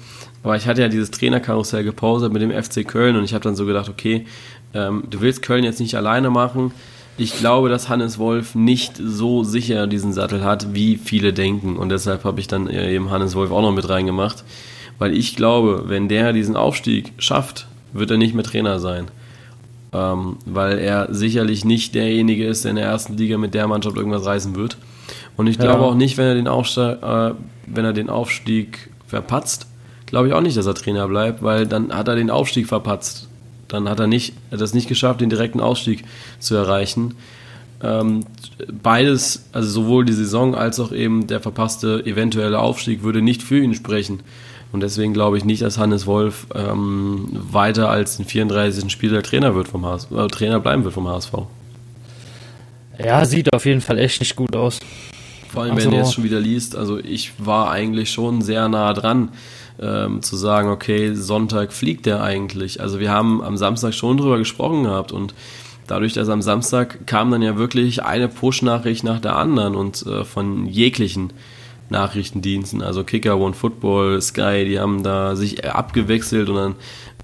[0.43, 3.55] Aber ich hatte ja dieses Trainerkarussell gepostet mit dem FC Köln und ich habe dann
[3.55, 4.25] so gedacht, okay,
[4.73, 6.71] ähm, du willst Köln jetzt nicht alleine machen.
[7.17, 11.77] Ich glaube, dass Hannes Wolf nicht so sicher diesen Sattel hat, wie viele denken.
[11.77, 14.43] Und deshalb habe ich dann eben Hannes Wolf auch noch mit reingemacht.
[14.99, 19.05] Weil ich glaube, wenn der diesen Aufstieg schafft, wird er nicht mehr Trainer sein.
[19.93, 23.95] Ähm, weil er sicherlich nicht derjenige ist, der in der ersten Liga mit der Mannschaft
[23.95, 24.77] irgendwas reißen wird.
[25.37, 25.87] Und ich glaube ja.
[25.87, 27.31] auch nicht, wenn er den, Aufstieg, äh,
[27.67, 29.67] wenn er den Aufstieg verpatzt,
[30.05, 33.29] glaube ich auch nicht, dass er Trainer bleibt, weil dann hat er den Aufstieg verpatzt.
[33.67, 36.03] Dann hat er nicht, hat es nicht geschafft, den direkten Aufstieg
[36.39, 37.15] zu erreichen.
[37.83, 38.25] Ähm,
[38.81, 43.59] beides, also sowohl die Saison als auch eben der verpasste eventuelle Aufstieg, würde nicht für
[43.59, 44.21] ihn sprechen.
[44.71, 48.91] Und deswegen glaube ich nicht, dass Hannes Wolf ähm, weiter als den 34.
[48.91, 51.33] Spieler Trainer wird vom HSV, äh, Trainer bleiben wird vom HSV.
[52.97, 54.79] Ja, sieht auf jeden Fall echt nicht gut aus.
[55.49, 58.67] Vor allem, also, wenn du jetzt schon wieder liest, also ich war eigentlich schon sehr
[58.67, 59.29] nah dran,
[59.79, 62.81] ähm, zu sagen, okay, Sonntag fliegt der eigentlich.
[62.81, 65.33] Also wir haben am Samstag schon drüber gesprochen gehabt und
[65.87, 70.23] dadurch, dass am Samstag kam dann ja wirklich eine Push-Nachricht nach der anderen und äh,
[70.23, 71.33] von jeglichen
[71.89, 76.75] Nachrichtendiensten, also Kicker, One Football, Sky, die haben da sich abgewechselt und dann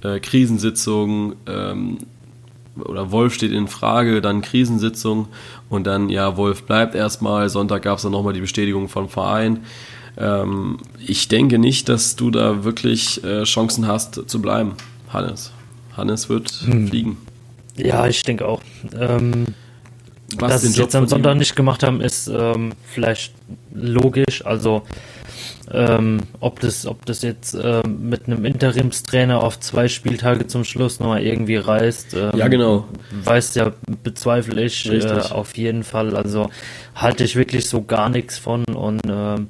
[0.04, 1.98] äh, Krisensitzungen, ähm,
[2.86, 5.28] oder Wolf steht in Frage, dann Krisensitzung
[5.70, 7.50] und dann, ja, Wolf bleibt erstmal.
[7.50, 9.62] Sonntag gab es dann nochmal die Bestätigung vom Verein.
[10.17, 14.74] Ähm, ich denke nicht, dass du da wirklich äh, Chancen hast zu bleiben,
[15.10, 15.52] Hannes.
[15.95, 16.88] Hannes wird hm.
[16.88, 17.17] fliegen.
[17.78, 18.62] Ja, ich denke auch.
[19.00, 19.45] Ähm,
[20.38, 23.34] Was sie jetzt am Sonntag nicht gemacht haben, ist ähm, vielleicht
[23.74, 24.45] logisch.
[24.45, 24.84] Also
[25.74, 31.00] ähm, ob, das, ob das jetzt ähm, mit einem Interimstrainer auf zwei Spieltage zum Schluss
[31.00, 32.13] nochmal irgendwie reißt.
[32.13, 32.86] Ähm, ja, genau.
[33.24, 33.71] Weiß ja,
[34.04, 36.15] bezweifle ich äh, auf jeden Fall.
[36.15, 36.50] Also
[36.95, 39.47] halte ich wirklich so gar nichts von und ähm,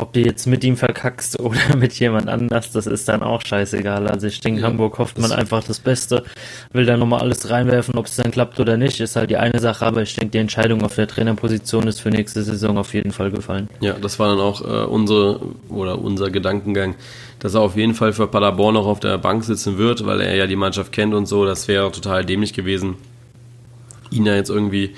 [0.00, 4.08] ob du jetzt mit ihm verkackst oder mit jemand anders, das ist dann auch scheißegal.
[4.08, 6.24] Also ich denke, ja, Hamburg hofft man einfach das Beste,
[6.72, 9.58] will da nochmal alles reinwerfen, ob es dann klappt oder nicht, ist halt die eine
[9.60, 13.12] Sache, aber ich denke, die Entscheidung auf der Trainerposition ist für nächste Saison auf jeden
[13.12, 13.68] Fall gefallen.
[13.80, 16.94] Ja, das war dann auch äh, unsere oder unser Gedankengang,
[17.38, 20.34] dass er auf jeden Fall für Paderborn noch auf der Bank sitzen wird, weil er
[20.34, 22.96] ja die Mannschaft kennt und so, das wäre total dämlich gewesen,
[24.10, 24.94] ihn da jetzt irgendwie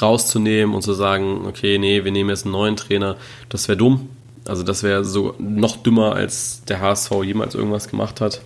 [0.00, 3.16] rauszunehmen und zu sagen, okay, nee, wir nehmen jetzt einen neuen Trainer,
[3.48, 4.08] das wäre dumm.
[4.46, 8.42] Also das wäre so noch dümmer, als der HSV jemals irgendwas gemacht hat.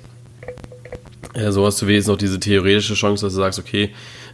[1.34, 3.90] Ja, so hast du wenigstens noch diese theoretische Chance, dass du sagst, okay,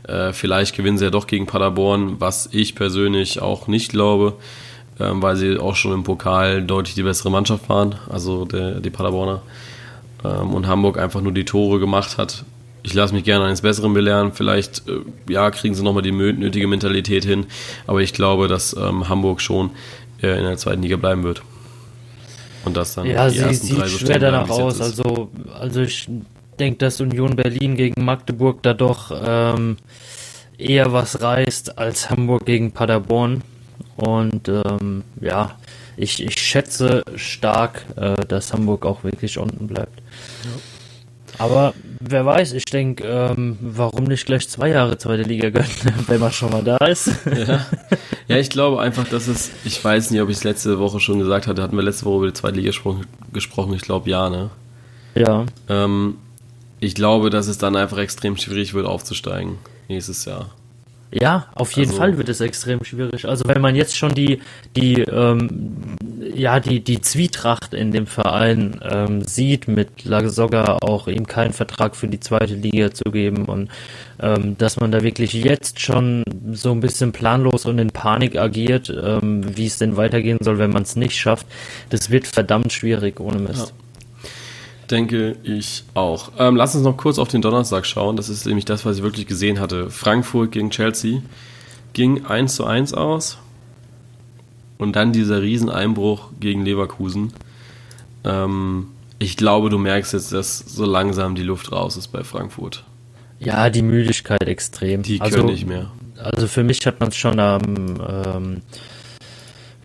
[0.06, 4.34] äh, vielleicht gewinnen sie ja doch gegen Paderborn, was ich persönlich auch nicht glaube,
[5.00, 8.90] ähm, weil sie auch schon im Pokal deutlich die bessere Mannschaft waren, also der, die
[8.90, 9.42] Paderborner.
[10.24, 12.44] Ähm, und Hamburg einfach nur die Tore gemacht hat.
[12.82, 14.32] Ich lasse mich gerne eines Besseren belehren.
[14.32, 15.00] Vielleicht äh,
[15.32, 17.46] ja, kriegen sie nochmal die nötige Mentalität hin.
[17.86, 19.70] Aber ich glaube, dass ähm, Hamburg schon
[20.22, 21.42] äh, in der zweiten Liga bleiben wird.
[22.64, 24.80] Und das dann ja, die sie ersten sieht drei so schwer danach aus.
[24.80, 26.08] Also, also ich
[26.58, 29.76] denke, dass Union Berlin gegen Magdeburg da doch ähm,
[30.58, 33.42] eher was reißt als Hamburg gegen Paderborn.
[33.96, 35.56] Und ähm, ja,
[35.96, 40.00] ich, ich schätze stark, äh, dass Hamburg auch wirklich unten bleibt.
[40.44, 40.50] Ja.
[41.38, 45.68] Aber wer weiß, ich denke, ähm, warum nicht gleich zwei Jahre zweite Liga gönnen,
[46.06, 47.10] wenn man schon mal da ist.
[47.26, 47.66] ja.
[48.28, 51.18] ja, ich glaube einfach, dass es, ich weiß nicht, ob ich es letzte Woche schon
[51.18, 52.72] gesagt hatte, hatten wir letzte Woche über die zweite Liga
[53.32, 54.50] gesprochen, ich glaube ja, ne?
[55.14, 55.46] Ja.
[55.68, 56.16] Ähm,
[56.80, 60.50] ich glaube, dass es dann einfach extrem schwierig wird, aufzusteigen nächstes Jahr.
[61.14, 63.26] Ja, auf jeden also, Fall wird es extrem schwierig.
[63.26, 64.40] Also wenn man jetzt schon die,
[64.74, 65.96] die, ähm,
[66.34, 71.94] ja, die, die Zwietracht in dem Verein ähm, sieht, mit Lagesogga auch ihm keinen Vertrag
[71.94, 73.70] für die zweite Liga zu geben und
[74.20, 78.90] ähm, dass man da wirklich jetzt schon so ein bisschen planlos und in Panik agiert,
[78.90, 81.46] ähm, wie es denn weitergehen soll, wenn man es nicht schafft,
[81.90, 83.68] das wird verdammt schwierig ohne Mist.
[83.68, 83.83] Ja.
[84.90, 86.32] Denke ich auch.
[86.38, 88.16] Ähm, lass uns noch kurz auf den Donnerstag schauen.
[88.16, 89.90] Das ist nämlich das, was ich wirklich gesehen hatte.
[89.90, 91.22] Frankfurt gegen Chelsea
[91.92, 93.38] ging 1 zu 1 aus.
[94.76, 97.32] Und dann dieser Rieseneinbruch gegen Leverkusen.
[98.24, 102.84] Ähm, ich glaube, du merkst jetzt, dass so langsam die Luft raus ist bei Frankfurt.
[103.38, 105.02] Ja, die Müdigkeit extrem.
[105.02, 105.90] Die können also, nicht mehr.
[106.18, 107.62] Also für mich hat man es schon am
[108.06, 108.62] ähm,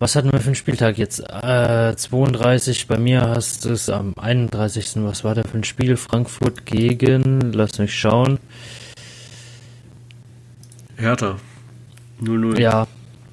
[0.00, 1.20] was hatten wir für einen Spieltag jetzt?
[1.20, 4.92] Äh, 32, bei mir hast du es am 31.
[4.96, 5.98] Was war da für ein Spiel?
[5.98, 8.38] Frankfurt gegen, lass mich schauen.
[10.96, 11.36] Hertha.
[12.22, 12.58] 0-0.
[12.58, 12.86] Ja,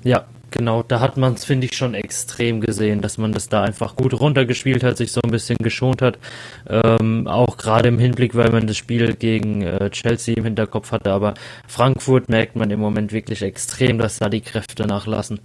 [0.03, 0.83] ja, genau.
[0.83, 4.13] Da hat man es, finde ich, schon extrem gesehen, dass man das da einfach gut
[4.13, 6.19] runtergespielt hat, sich so ein bisschen geschont hat.
[6.67, 11.11] Ähm, auch gerade im Hinblick, weil man das Spiel gegen äh, Chelsea im Hinterkopf hatte.
[11.11, 11.33] Aber
[11.65, 15.39] Frankfurt merkt man im Moment wirklich extrem, dass da die Kräfte nachlassen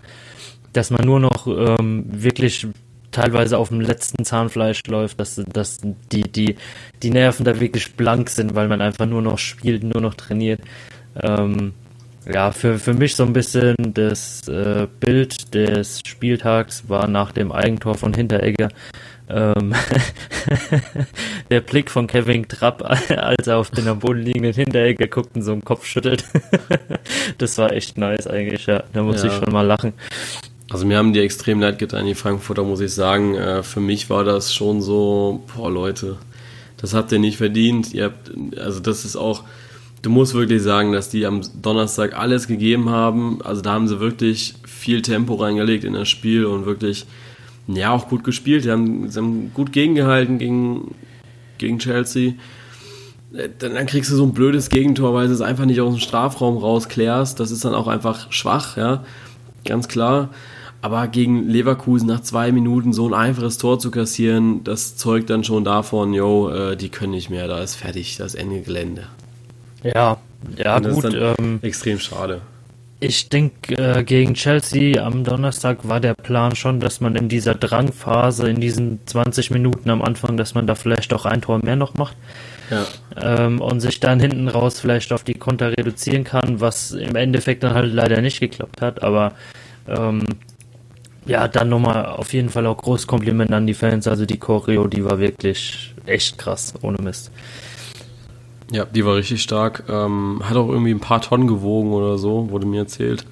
[0.72, 2.66] dass man nur noch ähm, wirklich
[3.11, 5.80] teilweise auf dem letzten Zahnfleisch läuft, dass, dass
[6.11, 6.56] die, die,
[7.02, 10.61] die Nerven da wirklich blank sind, weil man einfach nur noch spielt, nur noch trainiert.
[11.22, 11.74] Ähm,
[12.32, 17.52] ja, für, für mich so ein bisschen das äh, Bild des Spieltags war nach dem
[17.52, 18.68] Eigentor von Hinteregger
[19.28, 19.74] ähm,
[21.50, 25.42] der Blick von Kevin Trapp, als er auf den am Boden liegenden Hinteregger guckt und
[25.42, 26.24] so im Kopf schüttelt.
[27.38, 28.82] das war echt nice eigentlich, ja.
[28.92, 29.28] Da muss ja.
[29.28, 29.94] ich schon mal lachen.
[30.72, 33.35] Also mir haben die extrem leid getan, die Frankfurter, muss ich sagen.
[33.35, 36.16] Äh, für mich war das schon so, boah Leute,
[36.78, 37.92] das habt ihr nicht verdient.
[37.92, 39.44] Ihr habt, also das ist auch,
[40.00, 43.42] du musst wirklich sagen, dass die am Donnerstag alles gegeben haben.
[43.42, 47.04] Also da haben sie wirklich viel Tempo reingelegt in das Spiel und wirklich,
[47.68, 48.64] ja, auch gut gespielt.
[48.64, 50.94] Die haben, sie haben gut gegengehalten gegen,
[51.58, 52.32] gegen Chelsea.
[53.35, 55.92] Äh, dann, dann kriegst du so ein blödes Gegentor, weil du es einfach nicht aus
[55.92, 57.38] dem Strafraum rausklärst.
[57.38, 59.04] Das ist dann auch einfach schwach, ja,
[59.66, 60.30] ganz klar.
[60.83, 65.45] Aber gegen Leverkusen nach zwei Minuten so ein einfaches Tor zu kassieren, das zeugt dann
[65.45, 69.07] schon davon, yo, äh, die können nicht mehr, da ist fertig, das Ende Gelände.
[69.85, 70.18] Ja,
[70.57, 71.05] ja, gut.
[71.14, 72.40] Ähm, extrem schade.
[72.99, 77.55] Ich denke, äh, gegen Chelsea am Donnerstag war der Plan schon, dass man in dieser
[77.55, 81.77] Drangphase, in diesen 20 Minuten am Anfang, dass man da vielleicht auch ein Tor mehr
[81.77, 82.16] noch macht.
[82.71, 82.87] Ja.
[83.21, 87.62] Ähm, und sich dann hinten raus vielleicht auf die Konter reduzieren kann, was im Endeffekt
[87.62, 89.03] dann halt leider nicht geklappt hat.
[89.03, 89.33] Aber
[89.88, 90.25] ähm,
[91.26, 94.08] ja, dann nochmal auf jeden Fall auch großes Kompliment an die Fans.
[94.08, 97.30] Also die Choreo, die war wirklich echt krass, ohne Mist.
[98.72, 99.85] Ja, die war richtig stark.
[99.88, 103.24] Ähm, hat auch irgendwie ein paar Tonnen gewogen oder so, wurde mir erzählt.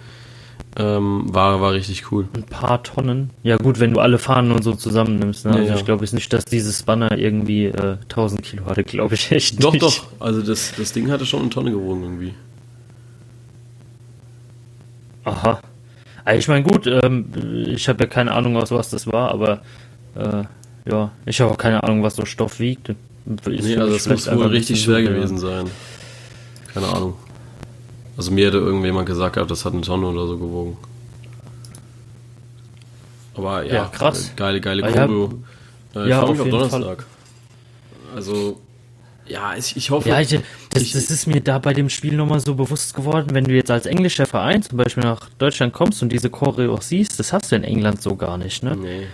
[0.76, 2.28] Ähm, war, war richtig cool.
[2.34, 3.30] Ein paar Tonnen?
[3.42, 5.44] Ja gut, wenn du alle Fahnen und so zusammennimmst.
[5.44, 5.52] Ne?
[5.52, 9.14] Ja, also ich glaube jetzt nicht, dass dieses Banner irgendwie äh, 1000 Kilo hatte, glaube
[9.14, 9.82] ich echt Doch, nicht.
[9.82, 10.06] doch.
[10.20, 12.34] Also das, das Ding hatte schon eine Tonne gewogen irgendwie.
[15.24, 15.60] Aha.
[16.24, 17.26] Also ich meine, gut, ähm,
[17.66, 19.62] ich habe ja keine Ahnung, aus was das war, aber
[20.14, 20.44] äh,
[20.90, 22.90] ja, ich habe auch keine Ahnung, was so Stoff wiegt.
[22.90, 22.96] Ist
[23.46, 25.70] nee, also das muss wohl richtig schwer gewesen sein.
[26.72, 27.14] Keine Ahnung.
[28.16, 30.76] Also mir hätte irgendjemand gesagt, das hat eine Tonne oder so gewogen.
[33.34, 34.32] Aber ja, ja krass.
[34.36, 35.32] Geile, geile Kombo.
[35.94, 36.80] Ja, äh, ich ja, freue mich auf Donnerstag.
[36.82, 38.16] Fall.
[38.16, 38.60] Also
[39.30, 40.08] ja, ich, ich hoffe.
[40.08, 40.38] Ja, ich,
[40.70, 43.54] das, ich, das ist mir da bei dem Spiel nochmal so bewusst geworden, wenn du
[43.54, 47.32] jetzt als englischer Verein zum Beispiel nach Deutschland kommst und diese Choreo auch siehst, das
[47.32, 48.76] hast du in England so gar nicht, ne?
[48.76, 49.06] Nee.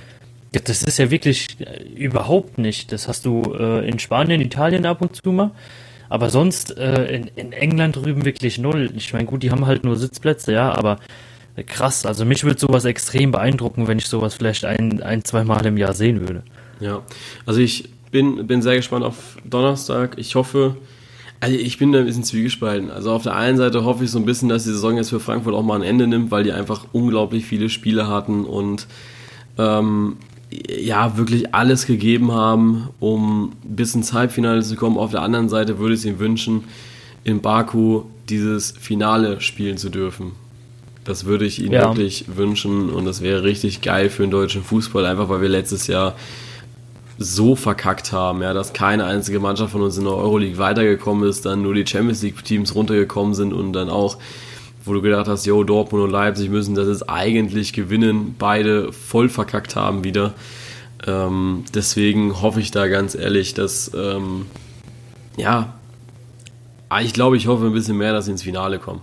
[0.64, 2.90] Das ist ja wirklich äh, überhaupt nicht.
[2.90, 5.50] Das hast du äh, in Spanien, Italien ab und zu mal.
[6.08, 8.90] Aber sonst äh, in, in England drüben wirklich null.
[8.96, 10.98] Ich meine, gut, die haben halt nur Sitzplätze, ja, aber
[11.66, 12.06] krass.
[12.06, 15.76] Also mich würde sowas extrem beeindrucken, wenn ich sowas vielleicht ein, ein zwei Mal im
[15.76, 16.42] Jahr sehen würde.
[16.80, 17.02] Ja,
[17.44, 20.16] also ich bin, bin sehr gespannt auf Donnerstag.
[20.16, 20.76] Ich hoffe,
[21.38, 22.90] also ich bin da ein bisschen zwiegespalten.
[22.90, 25.20] Also auf der einen Seite hoffe ich so ein bisschen, dass die Saison jetzt für
[25.20, 28.86] Frankfurt auch mal ein Ende nimmt, weil die einfach unglaublich viele Spiele hatten und
[29.58, 30.16] ähm,
[30.50, 34.96] ja, wirklich alles gegeben haben, um bis ins Halbfinale zu kommen.
[34.96, 36.64] Auf der anderen Seite würde ich es ihnen wünschen,
[37.22, 40.32] in Baku dieses Finale spielen zu dürfen.
[41.04, 41.82] Das würde ich ihnen ja.
[41.82, 45.86] wirklich wünschen und das wäre richtig geil für den deutschen Fußball, einfach weil wir letztes
[45.86, 46.14] Jahr
[47.18, 51.46] so verkackt haben, ja, dass keine einzige Mannschaft von uns in der Euroleague weitergekommen ist,
[51.46, 54.18] dann nur die Champions League Teams runtergekommen sind und dann auch,
[54.84, 59.28] wo du gedacht hast, yo, Dortmund und Leipzig müssen das jetzt eigentlich gewinnen, beide voll
[59.28, 60.34] verkackt haben wieder.
[61.06, 64.46] Ähm, deswegen hoffe ich da ganz ehrlich, dass, ähm,
[65.36, 65.74] ja,
[67.02, 69.00] ich glaube, ich hoffe ein bisschen mehr, dass sie ins Finale kommen.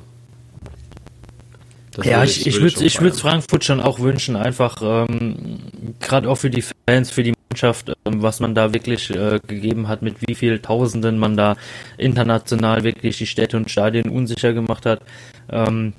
[1.92, 5.60] Das ja, ich, ich würde ich würde Frankfurt schon auch wünschen, einfach ähm,
[6.00, 9.88] gerade auch für die Fans, für die Mannschaft, ähm, was man da wirklich äh, gegeben
[9.88, 11.56] hat, mit wie viel Tausenden man da
[11.98, 15.02] international wirklich die Städte und Stadien unsicher gemacht hat.
[15.52, 15.94] Ähm,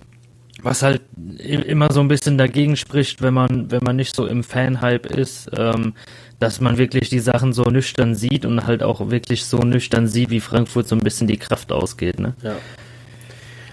[0.63, 1.03] was halt
[1.39, 5.51] immer so ein bisschen dagegen spricht, wenn man, wenn man nicht so im Fanhype ist,
[5.57, 5.93] ähm,
[6.41, 10.31] dass man wirklich die Sachen so nüchtern sieht und halt auch wirklich so nüchtern sieht,
[10.31, 12.19] wie Frankfurt so ein bisschen die Kraft ausgeht.
[12.19, 12.35] Ne?
[12.43, 12.57] Ja.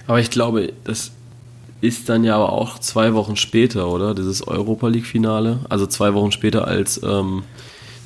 [0.06, 1.12] Aber ich glaube, das
[1.82, 4.14] ist dann ja aber auch zwei Wochen später, oder?
[4.14, 5.62] Dieses Europa League-Finale.
[5.68, 7.44] Also zwei Wochen später, als ähm,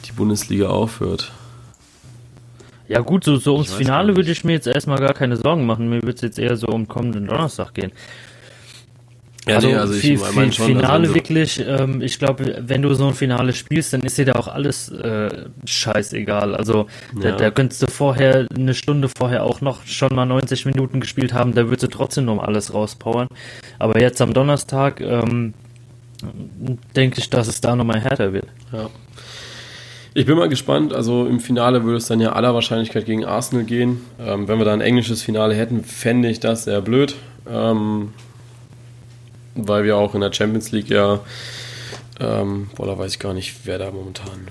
[0.08, 1.32] die Bundesliga aufhört.
[2.88, 5.89] Ja gut, so, so ums Finale würde ich mir jetzt erstmal gar keine Sorgen machen.
[5.89, 7.91] Mir würde es jetzt eher so um kommenden Donnerstag gehen.
[9.47, 12.82] Ja, also, nee, also viel, ich mein schon, Finale also wirklich, ähm, ich glaube, wenn
[12.82, 16.56] du so ein Finale spielst, dann ist dir da auch alles äh, scheißegal.
[16.56, 17.32] Also ja.
[17.32, 21.34] da, da könntest du vorher, eine Stunde vorher auch noch schon mal 90 Minuten gespielt
[21.34, 23.28] haben, da würdest du trotzdem noch alles rauspowern.
[23.78, 25.53] Aber jetzt am Donnerstag ähm,
[26.95, 28.47] denke ich, dass es da nochmal härter wird.
[28.72, 28.89] Ja.
[30.18, 30.93] Ich bin mal gespannt.
[30.93, 33.99] Also im Finale würde es dann ja aller Wahrscheinlichkeit gegen Arsenal gehen.
[34.18, 37.16] Ähm, wenn wir da ein englisches Finale hätten, fände ich das sehr blöd.
[37.47, 38.13] Ähm,
[39.55, 41.20] weil wir auch in der Champions League ja,
[42.22, 44.47] ähm, boah, da weiß ich gar nicht, wer da momentan.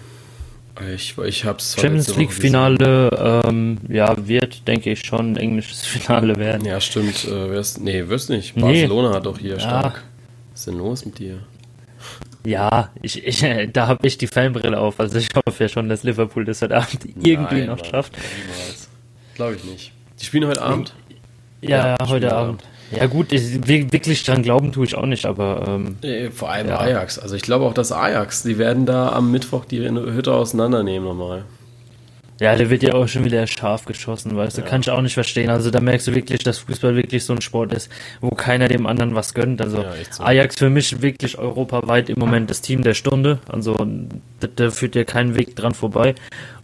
[0.95, 6.37] Ich, ich hab's Champions League Finale, ähm, ja, wird, denke ich, schon ein englisches Finale
[6.37, 6.67] werden.
[6.67, 7.25] Ja, stimmt.
[7.25, 8.55] Äh, wär's, nee, wirst nicht.
[8.55, 9.15] Barcelona nee.
[9.15, 9.61] hat doch hier ja.
[9.61, 10.05] stark.
[10.53, 11.39] Was ist denn los mit dir?
[12.47, 15.01] Ja, ich, ich, da habe ich die Fanbrille auf.
[15.01, 18.13] Also ich hoffe ja schon, dass Liverpool das heute Abend irgendwie Nein, noch Mann, schafft.
[19.35, 19.93] Glaube ich nicht.
[20.21, 20.95] Die spielen heute Abend?
[21.61, 22.63] Ja, ja heute Abend.
[22.63, 22.65] Abend.
[22.97, 25.65] Ja gut, ich, wirklich dran glauben tue ich auch nicht, aber...
[25.67, 26.79] Ähm, Vor allem ja.
[26.79, 27.19] Ajax.
[27.19, 31.45] Also ich glaube auch, dass Ajax, die werden da am Mittwoch die Hütte auseinandernehmen nochmal.
[32.41, 34.67] Ja, der wird ja auch schon wieder scharf geschossen, weißt du, ja.
[34.67, 35.51] kann ich auch nicht verstehen.
[35.51, 38.87] Also da merkst du wirklich, dass Fußball wirklich so ein Sport ist, wo keiner dem
[38.87, 39.61] anderen was gönnt.
[39.63, 40.25] Also ja, so.
[40.25, 43.39] Ajax für mich wirklich europaweit im Moment das Team der Stunde.
[43.47, 43.87] Also
[44.41, 46.17] da, da führt ja kein Weg dran vorbei.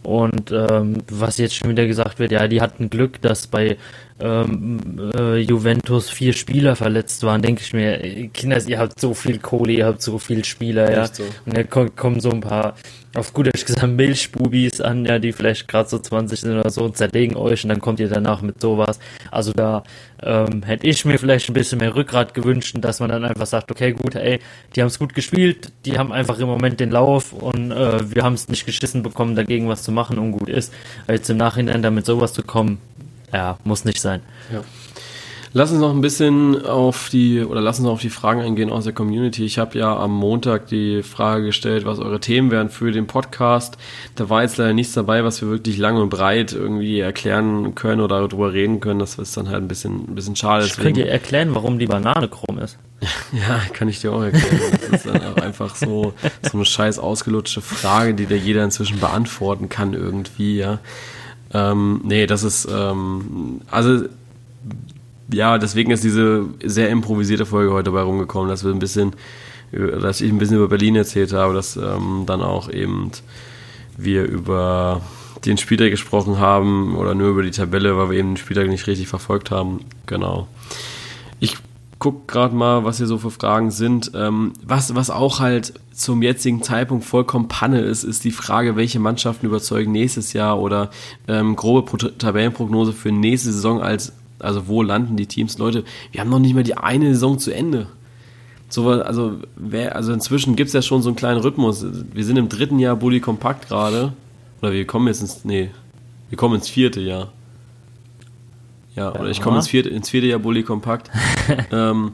[0.03, 3.77] Und ähm, was jetzt schon wieder gesagt wird, ja, die hatten Glück, dass bei
[4.21, 9.39] ähm, äh, Juventus vier Spieler verletzt waren, denke ich mir, Kinder, ihr habt so viel
[9.39, 11.07] Kohle, ihr habt so viel Spieler, ja.
[11.07, 11.23] So.
[11.45, 12.75] Und dann kommen so ein paar,
[13.15, 16.87] auf gut Deutsch gesagt, Milchbubis an, ja, die vielleicht gerade so 20 sind oder so,
[16.89, 18.99] zerlegen euch und dann kommt ihr danach mit sowas.
[19.31, 19.83] Also da
[20.21, 23.71] ähm, hätte ich mir vielleicht ein bisschen mehr Rückgrat gewünscht, dass man dann einfach sagt,
[23.71, 24.39] okay, gut, ey,
[24.75, 28.23] die haben es gut gespielt, die haben einfach im Moment den Lauf und äh, wir
[28.23, 30.73] haben es nicht geschissen bekommen, dagegen was zu machen und gut ist.
[31.07, 32.79] Jetzt im Nachhinein damit sowas zu kommen,
[33.33, 34.21] ja, muss nicht sein.
[34.51, 34.63] Ja.
[35.53, 38.69] Lass uns noch ein bisschen auf die oder lass uns noch auf die Fragen eingehen
[38.69, 39.43] aus der Community.
[39.43, 43.77] Ich habe ja am Montag die Frage gestellt, was eure Themen wären für den Podcast.
[44.15, 47.99] Da war jetzt leider nichts dabei, was wir wirklich lang und breit irgendwie erklären können
[47.99, 48.99] oder darüber reden können.
[49.01, 50.65] Das ist dann halt ein bisschen, ein bisschen schade.
[50.65, 52.77] Ich könnte dir erklären, warum die Banane krumm ist.
[53.33, 54.79] ja, kann ich dir auch erklären.
[54.89, 56.13] Das ist dann auch einfach so,
[56.49, 60.79] so eine scheiß ausgelutschte Frage, die da jeder inzwischen beantworten kann irgendwie, ja.
[61.53, 64.05] Ähm, nee, das ist, ähm, also,
[65.33, 69.13] ja, deswegen ist diese sehr improvisierte Folge heute dabei rumgekommen, dass wir ein bisschen,
[69.71, 73.11] dass ich ein bisschen über Berlin erzählt habe, dass ähm, dann auch eben
[73.97, 75.01] wir über
[75.45, 78.87] den Spieltag gesprochen haben oder nur über die Tabelle, weil wir eben den Spieltag nicht
[78.87, 79.79] richtig verfolgt haben.
[80.05, 80.47] Genau.
[81.39, 81.57] Ich
[82.01, 84.11] guck gerade mal, was hier so für Fragen sind.
[84.15, 88.99] Ähm, was, was auch halt zum jetzigen Zeitpunkt vollkommen Panne ist, ist die Frage, welche
[88.99, 90.89] Mannschaften überzeugen nächstes Jahr oder
[91.27, 95.57] ähm, grobe Pro Tabellenprognose für nächste Saison als, also wo landen die Teams?
[95.57, 97.87] Leute, wir haben noch nicht mal die eine Saison zu Ende.
[98.69, 101.85] So, also, wer, also inzwischen gibt es ja schon so einen kleinen Rhythmus.
[102.13, 104.13] Wir sind im dritten Jahr Bully Kompakt gerade.
[104.61, 105.71] Oder wir kommen jetzt ins, nee,
[106.29, 107.31] wir kommen ins vierte Jahr.
[108.95, 111.09] Ja, oder ich komme ins vierte, ins vierte Jahr Bully Kompakt.
[111.71, 112.13] ähm,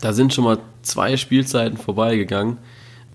[0.00, 2.58] da sind schon mal zwei Spielzeiten vorbeigegangen.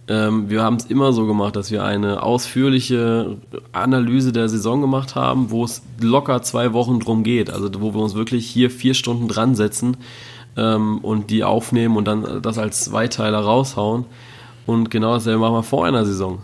[0.10, 3.38] Ähm, wir haben es immer so gemacht, dass wir eine ausführliche
[3.72, 7.52] Analyse der Saison gemacht haben, wo es locker zwei Wochen drum geht.
[7.52, 9.98] Also wo wir uns wirklich hier vier Stunden dran setzen
[10.58, 14.06] ähm, und die aufnehmen und dann das als Zweiteiler raushauen.
[14.66, 16.40] Und genau dasselbe machen wir vor einer Saison,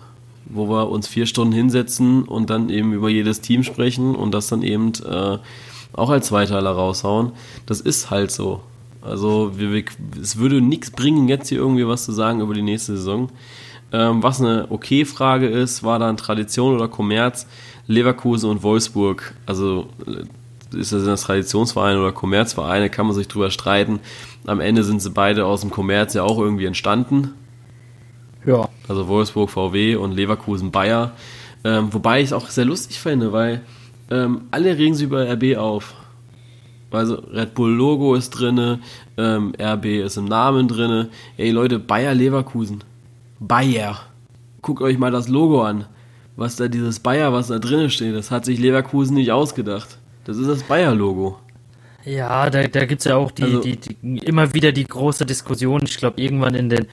[0.45, 4.47] wo wir uns vier Stunden hinsetzen und dann eben über jedes Team sprechen und das
[4.47, 5.39] dann eben äh,
[5.93, 7.31] auch als Zweiteiler raushauen.
[7.65, 8.61] Das ist halt so.
[9.05, 9.83] Also wir, wir,
[10.21, 13.29] es würde nichts bringen, jetzt hier irgendwie was zu sagen über die nächste Saison.
[13.91, 17.47] Ähm, was eine okay Frage ist, war dann Tradition oder Kommerz,
[17.87, 19.35] Leverkusen und Wolfsburg.
[19.45, 23.99] Also äh, ist das das Traditionsverein oder Kommerzvereine, kann man sich drüber streiten.
[24.45, 27.31] Am Ende sind sie beide aus dem Kommerz ja auch irgendwie entstanden.
[28.45, 28.69] Ja.
[28.87, 31.13] Also Wolfsburg VW und Leverkusen Bayer.
[31.63, 33.61] Ähm, wobei ich es auch sehr lustig finde, weil
[34.11, 35.95] ähm, alle regen sich über RB auf.
[36.95, 38.79] Also Red Bull Logo ist drinne,
[39.17, 41.09] ähm, RB ist im Namen drinne.
[41.37, 42.83] Ey Leute, Bayer Leverkusen.
[43.39, 43.99] Bayer.
[44.61, 45.85] Guckt euch mal das Logo an.
[46.37, 49.97] Was da dieses Bayer, was da drinne steht, das hat sich Leverkusen nicht ausgedacht.
[50.25, 51.37] Das ist das Bayer-Logo.
[52.03, 55.25] Ja, da, da gibt es ja auch die, Also- die, die, immer wieder die große
[55.25, 55.81] Diskussion.
[55.85, 56.87] Ich glaube, irgendwann in den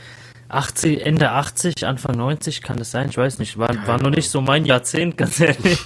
[0.52, 3.58] 80, Ende 80, Anfang 90 kann das sein, ich weiß nicht.
[3.58, 5.78] War, war noch nicht so mein Jahrzehnt, ganz ehrlich.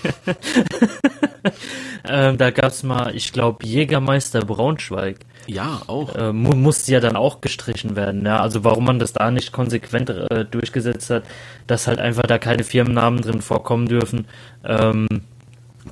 [2.04, 5.18] ähm, da gab es mal, ich glaube, Jägermeister Braunschweig.
[5.46, 6.14] Ja, auch.
[6.16, 8.26] Äh, mu musste ja dann auch gestrichen werden.
[8.26, 8.40] Ja?
[8.40, 11.22] Also warum man das da nicht konsequent äh, durchgesetzt hat,
[11.66, 14.26] dass halt einfach da keine Firmennamen drin vorkommen dürfen.
[14.64, 15.06] Ähm,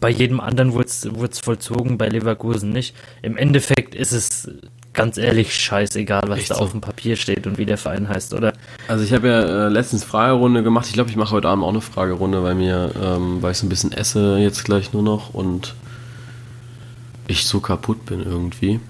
[0.01, 2.97] bei jedem anderen wurde es vollzogen, bei Leverkusen nicht.
[3.22, 4.51] Im Endeffekt ist es
[4.95, 6.63] ganz ehrlich scheißegal, was Echt da so?
[6.63, 8.53] auf dem Papier steht und wie der Verein heißt, oder?
[8.89, 10.87] Also ich habe ja äh, letztens Fragerunde gemacht.
[10.87, 13.67] Ich glaube, ich mache heute Abend auch eine Fragerunde, weil mir, ähm, weil ich so
[13.67, 15.75] ein bisschen esse jetzt gleich nur noch und
[17.27, 18.81] ich so kaputt bin irgendwie.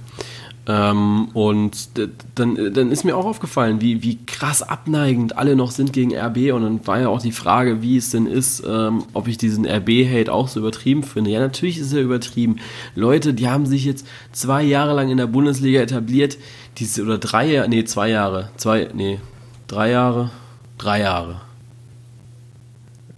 [0.66, 1.88] Ähm, und
[2.36, 6.52] dann, dann ist mir auch aufgefallen, wie, wie krass abneigend alle noch sind gegen RB.
[6.54, 9.66] Und dann war ja auch die Frage, wie es denn ist, ähm, ob ich diesen
[9.66, 11.30] RB-Hate auch so übertrieben finde.
[11.30, 12.56] Ja, natürlich ist er übertrieben.
[12.94, 16.38] Leute, die haben sich jetzt zwei Jahre lang in der Bundesliga etabliert.
[16.78, 18.48] Diese, oder drei Jahre, nee, zwei Jahre.
[18.56, 19.20] Zwei, nee,
[19.66, 20.30] drei Jahre.
[20.78, 21.42] Drei Jahre.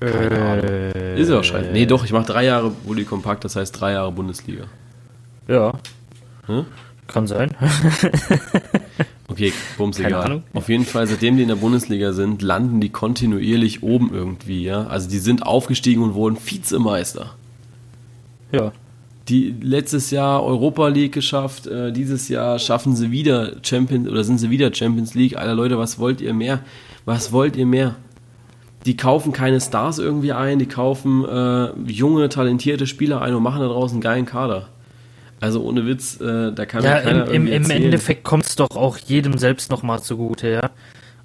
[0.00, 1.16] Keine Ahnung.
[1.16, 1.72] Ist ja wahrscheinlich.
[1.72, 4.64] Nee, doch, ich mache drei Jahre Bulli Kompakt, das heißt drei Jahre Bundesliga.
[5.48, 5.72] Ja,
[6.46, 6.64] Hm?
[7.06, 7.50] Kann sein.
[9.28, 10.24] Okay, bums Keine egal.
[10.24, 10.42] Ahnung.
[10.54, 14.86] Auf jeden Fall, seitdem die in der Bundesliga sind, landen die kontinuierlich oben irgendwie, ja.
[14.86, 17.34] Also die sind aufgestiegen und wurden Vizemeister.
[18.52, 18.72] ja.
[19.28, 24.38] Die letztes Jahr Europa League geschafft, äh, dieses Jahr schaffen sie wieder Champions oder sind
[24.38, 25.36] sie wieder Champions League.
[25.36, 26.60] Alter Leute, was wollt ihr mehr?
[27.06, 27.96] Was wollt ihr mehr?
[28.84, 33.60] Die kaufen keine Stars irgendwie ein, die kaufen äh, junge, talentierte Spieler ein und machen
[33.60, 34.68] da draußen einen geilen Kader.
[35.40, 37.70] Also ohne Witz, äh, da kann Ja, keiner im, im, im.
[37.70, 40.70] Endeffekt kommt es doch auch jedem selbst nochmal zugute, ja.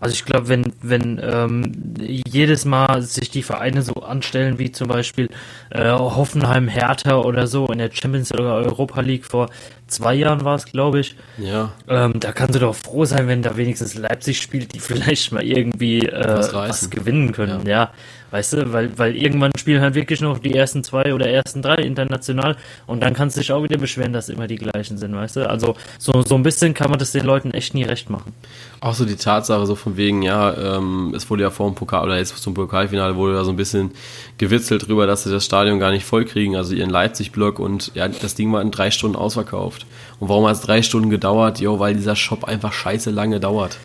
[0.01, 4.87] Also ich glaube, wenn, wenn ähm, jedes Mal sich die Vereine so anstellen, wie zum
[4.87, 5.29] Beispiel
[5.69, 9.51] äh, Hoffenheim, Hertha oder so in der Champions oder Europa League vor
[9.91, 13.41] zwei Jahren war es, glaube ich, Ja, ähm, da kannst du doch froh sein, wenn
[13.41, 17.91] da wenigstens Leipzig spielt, die vielleicht mal irgendwie äh, Was was, gewinnen können, ja.
[18.31, 21.75] Weißt du, weil, weil irgendwann spielen halt wirklich noch die ersten zwei oder ersten drei
[21.75, 22.55] international
[22.87, 25.49] und dann kannst du dich auch wieder beschweren, dass immer die gleichen sind, weißt du?
[25.49, 28.33] Also so, so ein bisschen kann man das den Leuten echt nie recht machen.
[28.79, 32.05] Auch so die Tatsache, so von wegen, ja, ähm, es wurde ja vor dem Pokal,
[32.05, 33.91] oder jetzt zum Pokalfinale wurde da so ein bisschen
[34.37, 38.07] gewitzelt drüber, dass sie das Stadion gar nicht voll kriegen, also ihren Leipzig-Block und ja,
[38.07, 39.80] das Ding war in drei Stunden ausverkauft.
[40.19, 41.59] Und warum hat es drei Stunden gedauert?
[41.59, 43.77] Jo, weil dieser Shop einfach scheiße lange dauert.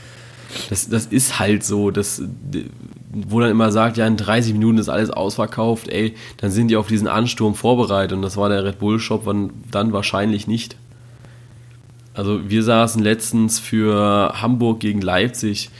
[0.70, 2.22] Das, das ist halt so, das,
[3.12, 6.76] wo dann immer sagt, ja, in 30 Minuten ist alles ausverkauft, ey, dann sind die
[6.76, 9.24] auf diesen Ansturm vorbereitet und das war der Red Bull Shop
[9.70, 10.76] dann wahrscheinlich nicht.
[12.14, 15.70] Also wir saßen letztens für Hamburg gegen Leipzig,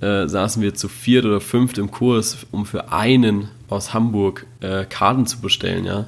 [0.00, 4.84] äh, saßen wir zu viert oder fünft im Kurs, um für einen aus Hamburg äh,
[4.84, 6.06] Karten zu bestellen, ja.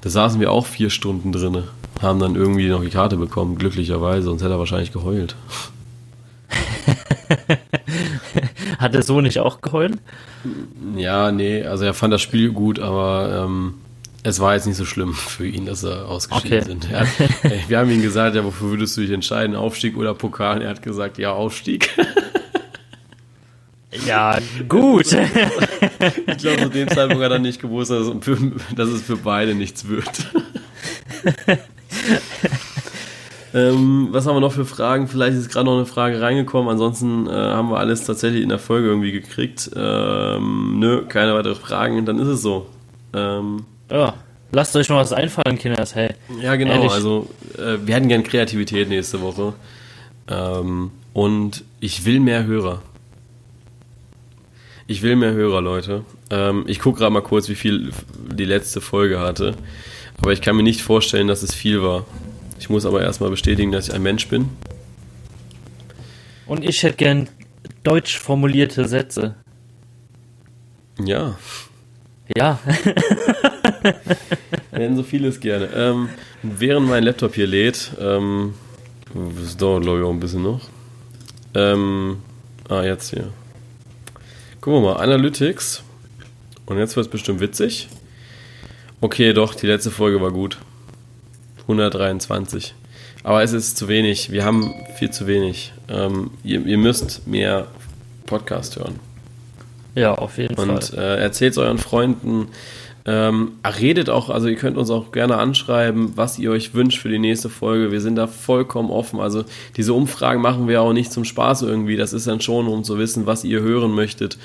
[0.00, 1.68] Da saßen wir auch vier Stunden drinne,
[2.02, 5.36] haben dann irgendwie noch die Karte bekommen, glücklicherweise, sonst hätte er wahrscheinlich geheult.
[8.78, 9.98] Hat der so nicht auch geheult?
[10.96, 13.74] Ja, nee, also er fand das Spiel gut, aber ähm,
[14.24, 16.66] es war jetzt nicht so schlimm für ihn, dass er ausgeschieden Okay.
[16.66, 16.90] sind.
[16.90, 17.08] Er hat,
[17.44, 20.62] ey, wir haben ihn gesagt, ja, wofür würdest du dich entscheiden, Aufstieg oder Pokal?
[20.62, 21.90] Er hat gesagt, ja, Aufstieg.
[24.06, 24.38] Ja,
[24.70, 25.12] gut.
[25.12, 28.38] Ich glaube, zu dem Zeitpunkt hat er nicht gewusst, dass es, für,
[28.74, 30.08] dass es für beide nichts wird.
[33.54, 35.08] ähm, was haben wir noch für Fragen?
[35.08, 36.70] Vielleicht ist gerade noch eine Frage reingekommen.
[36.70, 39.70] Ansonsten äh, haben wir alles tatsächlich in der Folge irgendwie gekriegt.
[39.74, 42.04] Ähm, nö, keine weiteren Fragen.
[42.06, 42.66] Dann ist es so.
[43.14, 44.14] Ähm, ja,
[44.52, 46.10] lasst euch mal was einfallen, Kinders, hey.
[46.40, 46.74] ja, genau.
[46.74, 46.92] Ehrlich?
[46.92, 47.28] Also,
[47.58, 49.54] äh, wir hätten gern Kreativität nächste Woche.
[50.28, 52.82] Ähm, und ich will mehr Hörer.
[54.86, 56.04] Ich will mehr Hörer, Leute.
[56.30, 57.92] Ähm, ich gucke gerade mal kurz, wie viel
[58.30, 59.54] die letzte Folge hatte.
[60.22, 62.06] Aber ich kann mir nicht vorstellen, dass es viel war.
[62.60, 64.48] Ich muss aber erstmal bestätigen, dass ich ein Mensch bin.
[66.46, 67.28] Und ich hätte gern
[67.82, 69.34] deutsch formulierte Sätze.
[71.04, 71.36] Ja,
[72.36, 72.60] Ja,
[74.70, 75.68] werden so vieles gerne.
[75.74, 76.08] Ähm,
[76.42, 78.54] während mein Laptop hier lädt, ähm,
[79.42, 80.60] das dauert glaube ich auch ein bisschen noch.
[81.54, 82.18] Ähm,
[82.68, 83.30] ah, jetzt hier.
[84.60, 85.82] Gucken wir mal, Analytics.
[86.66, 87.88] Und jetzt wird es bestimmt witzig.
[89.02, 90.58] Okay, doch, die letzte Folge war gut.
[91.62, 92.72] 123.
[93.24, 94.30] Aber es ist zu wenig.
[94.30, 95.72] Wir haben viel zu wenig.
[95.88, 97.66] Ähm, ihr, ihr, müsst mehr
[98.26, 99.00] Podcast hören.
[99.96, 100.76] Ja, auf jeden Und, Fall.
[100.76, 102.46] Und äh, erzählt euren Freunden.
[103.04, 107.08] Ähm, redet auch, also ihr könnt uns auch gerne anschreiben, was ihr euch wünscht für
[107.08, 107.90] die nächste Folge.
[107.90, 109.18] Wir sind da vollkommen offen.
[109.18, 109.44] Also
[109.76, 111.96] diese Umfragen machen wir auch nicht zum Spaß irgendwie.
[111.96, 114.38] Das ist dann schon, um zu wissen, was ihr hören möchtet,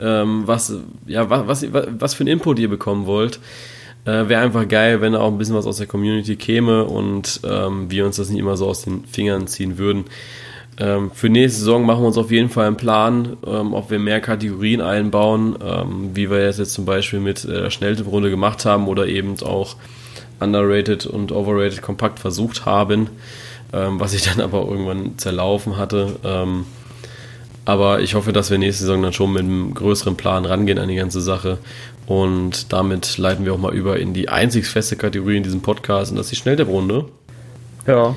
[0.00, 0.74] ähm, was,
[1.06, 3.38] ja, was, was, was für einen Input ihr bekommen wollt.
[4.04, 7.40] Äh, Wäre einfach geil, wenn da auch ein bisschen was aus der Community käme und
[7.44, 10.04] ähm, wir uns das nicht immer so aus den Fingern ziehen würden.
[10.78, 13.98] Ähm, für nächste Saison machen wir uns auf jeden Fall einen Plan, ähm, ob wir
[13.98, 18.64] mehr Kategorien einbauen, ähm, wie wir das jetzt zum Beispiel mit der äh, Schnelltipprunde gemacht
[18.64, 19.76] haben oder eben auch
[20.40, 23.10] underrated und overrated kompakt versucht haben,
[23.74, 26.16] ähm, was ich dann aber irgendwann zerlaufen hatte.
[26.24, 26.64] Ähm,
[27.66, 30.88] aber ich hoffe, dass wir nächste Saison dann schon mit einem größeren Plan rangehen an
[30.88, 31.58] die ganze Sache.
[32.10, 36.10] Und damit leiten wir auch mal über in die einzig feste Kategorie in diesem Podcast
[36.10, 37.04] und das ist die Schnelltipprunde.
[37.86, 38.16] Ja.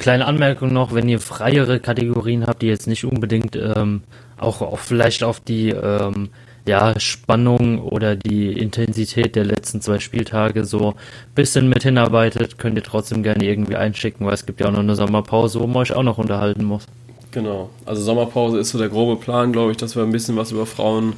[0.00, 4.02] Kleine Anmerkung noch, wenn ihr freiere Kategorien habt, die jetzt nicht unbedingt ähm,
[4.36, 6.28] auch, auch vielleicht auf die ähm,
[6.66, 10.94] ja, Spannung oder die Intensität der letzten zwei Spieltage so ein
[11.34, 14.80] bisschen mit hinarbeitet, könnt ihr trotzdem gerne irgendwie einschicken, weil es gibt ja auch noch
[14.80, 16.84] eine Sommerpause, wo man euch auch noch unterhalten muss.
[17.30, 17.70] Genau.
[17.86, 20.66] Also Sommerpause ist so der grobe Plan, glaube ich, dass wir ein bisschen was über
[20.66, 21.14] Frauen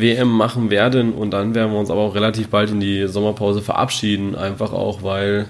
[0.00, 3.62] WM machen werden und dann werden wir uns aber auch relativ bald in die Sommerpause
[3.62, 5.46] verabschieden, einfach auch, weil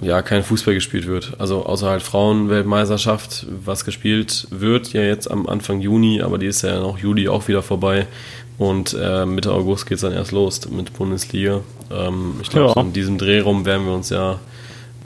[0.00, 1.34] ja kein Fußball gespielt wird.
[1.38, 6.62] Also außer halt Frauenweltmeisterschaft, was gespielt wird ja jetzt am Anfang Juni, aber die ist
[6.62, 8.06] ja noch Juli auch wieder vorbei.
[8.56, 11.60] Und äh, Mitte August geht es dann erst los mit Bundesliga.
[11.90, 12.74] Ähm, ich glaube, ja.
[12.74, 14.38] so in diesem Dreh rum werden wir uns ja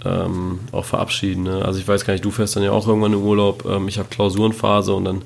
[0.04, 1.44] ähm, auch verabschieden.
[1.44, 1.64] Ne?
[1.64, 3.64] Also ich weiß gar nicht, du fährst dann ja auch irgendwann in Urlaub.
[3.64, 5.22] Ähm, ich habe Klausurenphase und dann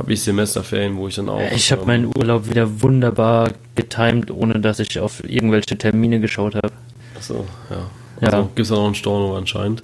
[0.00, 1.40] habe ich Semesterferien, wo ich dann auch.
[1.52, 6.72] Ich habe meinen Urlaub wieder wunderbar getimt, ohne dass ich auf irgendwelche Termine geschaut habe.
[7.16, 7.90] Achso, ja.
[8.22, 8.42] Also ja.
[8.42, 9.82] gibt es da noch einen Storno anscheinend.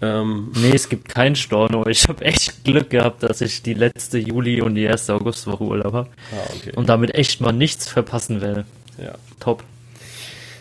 [0.00, 1.86] Ähm, nee, es gibt keinen Storno.
[1.86, 5.92] Ich habe echt Glück gehabt, dass ich die letzte Juli und die erste Augustwoche Urlaub
[5.92, 6.08] habe.
[6.32, 6.72] Ah, okay.
[6.74, 8.64] Und damit echt mal nichts verpassen werde.
[8.98, 9.14] Ja.
[9.38, 9.62] Top.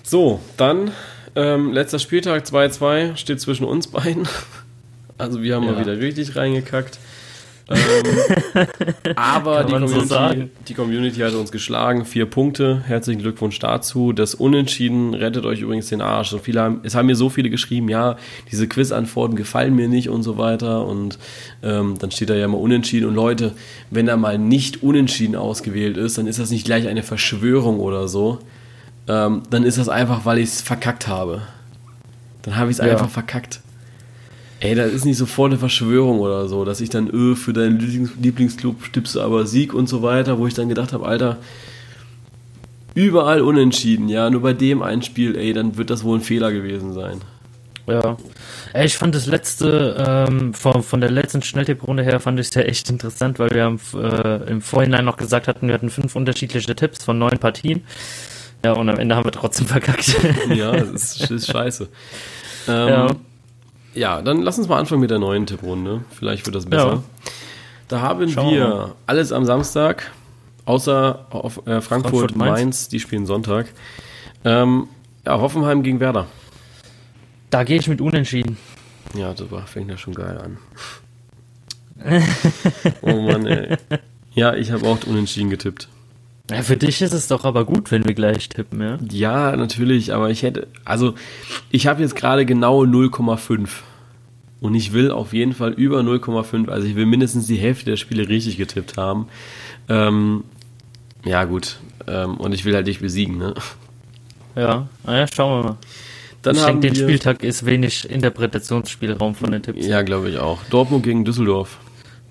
[0.03, 0.91] So, dann
[1.35, 4.27] ähm, letzter Spieltag 2-2 steht zwischen uns beiden.
[5.17, 5.73] Also wir haben ja.
[5.73, 6.97] mal wieder richtig reingekackt.
[7.73, 8.67] Ähm,
[9.15, 12.05] aber die Community, so die Community, hat uns geschlagen.
[12.05, 12.83] Vier Punkte.
[12.85, 14.13] Herzlichen Glückwunsch dazu.
[14.13, 16.29] Das Unentschieden rettet euch übrigens den Arsch.
[16.29, 18.17] So viele haben, es haben mir so viele geschrieben, ja,
[18.51, 20.85] diese Quiz-Antworten gefallen mir nicht und so weiter.
[20.85, 21.17] Und
[21.63, 23.07] ähm, dann steht da ja immer Unentschieden.
[23.07, 23.53] Und Leute,
[23.89, 28.07] wenn da mal nicht Unentschieden ausgewählt ist, dann ist das nicht gleich eine Verschwörung oder
[28.07, 28.39] so.
[29.07, 31.41] Ähm, dann ist das einfach, weil ich es verkackt habe.
[32.43, 32.91] Dann habe ich es ja.
[32.91, 33.60] einfach verkackt.
[34.61, 37.79] Ey, das ist nicht sofort eine Verschwörung oder so, dass ich dann, öh, für deinen
[37.79, 41.37] Lieblings Lieblingsclub stippst du aber Sieg und so weiter, wo ich dann gedacht habe, Alter,
[42.93, 46.51] überall unentschieden, ja, nur bei dem ein Spiel, ey, dann wird das wohl ein Fehler
[46.51, 47.21] gewesen sein.
[47.87, 48.17] Ja.
[48.73, 52.53] Ey, ich fand das letzte, ähm, von, von der letzten Schnelltipprunde her fand ich es
[52.53, 56.15] ja echt interessant, weil wir haben, äh, im Vorhinein noch gesagt hatten, wir hatten fünf
[56.15, 57.81] unterschiedliche Tipps von neun Partien.
[58.63, 60.15] Ja, und am Ende haben wir trotzdem verkackt.
[60.53, 61.89] ja, das ist, ist scheiße.
[62.67, 63.07] Ähm, ja.
[63.93, 66.03] Ja, dann lass uns mal anfangen mit der neuen Tipprunde.
[66.11, 66.93] Vielleicht wird das besser.
[66.93, 67.03] Ja.
[67.87, 70.11] Da haben Schauen wir, wir alles am Samstag,
[70.65, 72.51] außer auf äh, Frankfurt, Frankfurt Mainz.
[72.51, 72.87] Mainz.
[72.87, 73.67] die spielen Sonntag.
[74.45, 74.87] Ähm,
[75.25, 76.27] ja, Hoffenheim gegen Werder.
[77.49, 78.57] Da gehe ich mit Unentschieden.
[79.13, 80.57] Ja, das fängt ja schon geil an.
[83.01, 83.77] oh Mann, ey.
[84.33, 85.89] Ja, ich habe auch Unentschieden getippt.
[86.49, 88.97] Ja, für dich ist es doch aber gut, wenn wir gleich tippen, ja?
[89.09, 91.13] Ja, natürlich, aber ich hätte, also
[91.69, 93.69] ich habe jetzt gerade genau 0,5
[94.59, 97.97] und ich will auf jeden Fall über 0,5, also ich will mindestens die Hälfte der
[97.97, 99.27] Spiele richtig getippt haben.
[99.87, 100.43] Ähm,
[101.23, 101.77] ja, gut,
[102.07, 103.53] ähm, und ich will halt dich besiegen, ne?
[104.55, 105.77] Ja, naja, schauen wir mal.
[106.41, 109.85] Dann ich denke, den Spieltag ist wenig Interpretationsspielraum von den Tipps.
[109.85, 110.63] Ja, glaube ich auch.
[110.69, 111.77] Dortmund gegen Düsseldorf.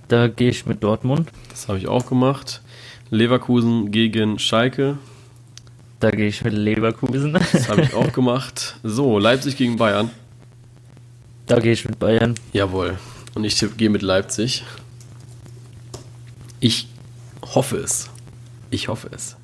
[0.09, 1.29] Da gehe ich mit Dortmund.
[1.49, 2.61] Das habe ich auch gemacht.
[3.11, 4.99] Leverkusen gegen Schalke.
[5.99, 7.33] Da gehe ich mit Leverkusen.
[7.33, 8.77] Das habe ich auch gemacht.
[8.83, 10.11] So, Leipzig gegen Bayern.
[11.47, 12.37] Da gehe ich mit Bayern.
[12.53, 12.99] Jawohl.
[13.35, 14.65] Und ich gehe mit Leipzig.
[16.61, 16.89] Ich
[17.43, 18.09] hoffe es.
[18.71, 19.37] Ich hoffe es.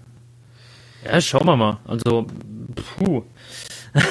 [1.04, 1.78] Ja, schauen wir mal.
[1.84, 2.26] Also,
[2.98, 3.22] puh.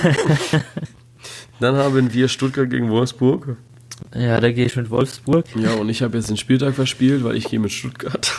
[1.60, 3.58] Dann haben wir Stuttgart gegen Wolfsburg.
[4.14, 5.45] Ja, da gehe ich mit Wolfsburg.
[5.56, 8.34] Ja, und ich habe jetzt den Spieltag verspielt, weil ich gehe mit Stuttgart.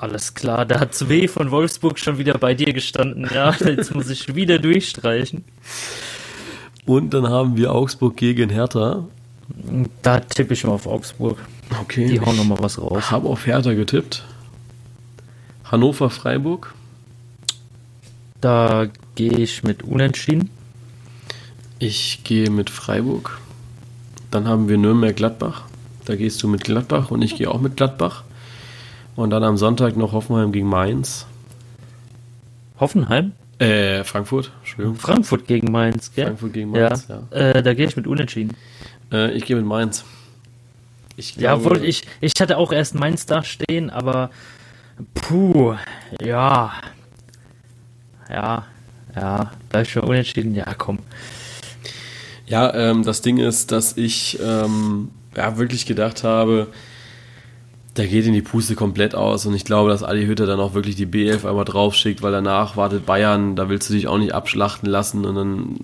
[0.00, 3.28] Alles klar, da hat Zwe von Wolfsburg schon wieder bei dir gestanden.
[3.34, 5.44] Ja, jetzt muss ich wieder durchstreichen.
[6.86, 9.04] Und dann haben wir Augsburg gegen Hertha.
[10.00, 11.36] Da tippe ich mal auf Augsburg.
[11.82, 12.08] Okay.
[12.08, 13.10] Die hauen nochmal was raus.
[13.10, 14.24] Habe auf Hertha getippt.
[15.64, 16.72] Hannover-Freiburg.
[18.40, 18.86] Da
[19.16, 20.48] gehe ich mit Unentschieden.
[21.78, 23.38] Ich gehe mit Freiburg.
[24.30, 25.64] Dann haben wir Nürnberg-Gladbach.
[26.06, 28.24] Da gehst du mit Gladbach und ich gehe auch mit Gladbach.
[29.20, 31.26] Und dann am Sonntag noch Hoffenheim gegen Mainz.
[32.78, 33.32] Hoffenheim?
[33.58, 34.96] Äh, Frankfurt, Entschuldigung.
[34.96, 36.24] Frankfurt gegen Mainz, gell?
[36.24, 37.22] Frankfurt gegen Mainz, ja.
[37.30, 37.38] ja.
[37.38, 38.56] Äh, da gehe ich mit Unentschieden.
[39.12, 40.06] Äh, ich gehe mit Mainz.
[41.16, 44.30] Ich glaube, ja, wohl, ich, ich hatte auch erst Mainz da stehen, aber
[45.12, 45.74] puh,
[46.22, 46.72] ja.
[48.30, 48.64] Ja,
[49.14, 50.98] ja, da ist schon unentschieden, ja, komm.
[52.46, 56.68] Ja, ähm, das Ding ist, dass ich ähm, ja, wirklich gedacht habe,
[58.00, 60.72] der geht in die Puste komplett aus und ich glaube, dass Adi Hütter dann auch
[60.72, 64.32] wirklich die B11 einmal draufschickt, weil danach wartet Bayern, da willst du dich auch nicht
[64.32, 65.76] abschlachten lassen und dann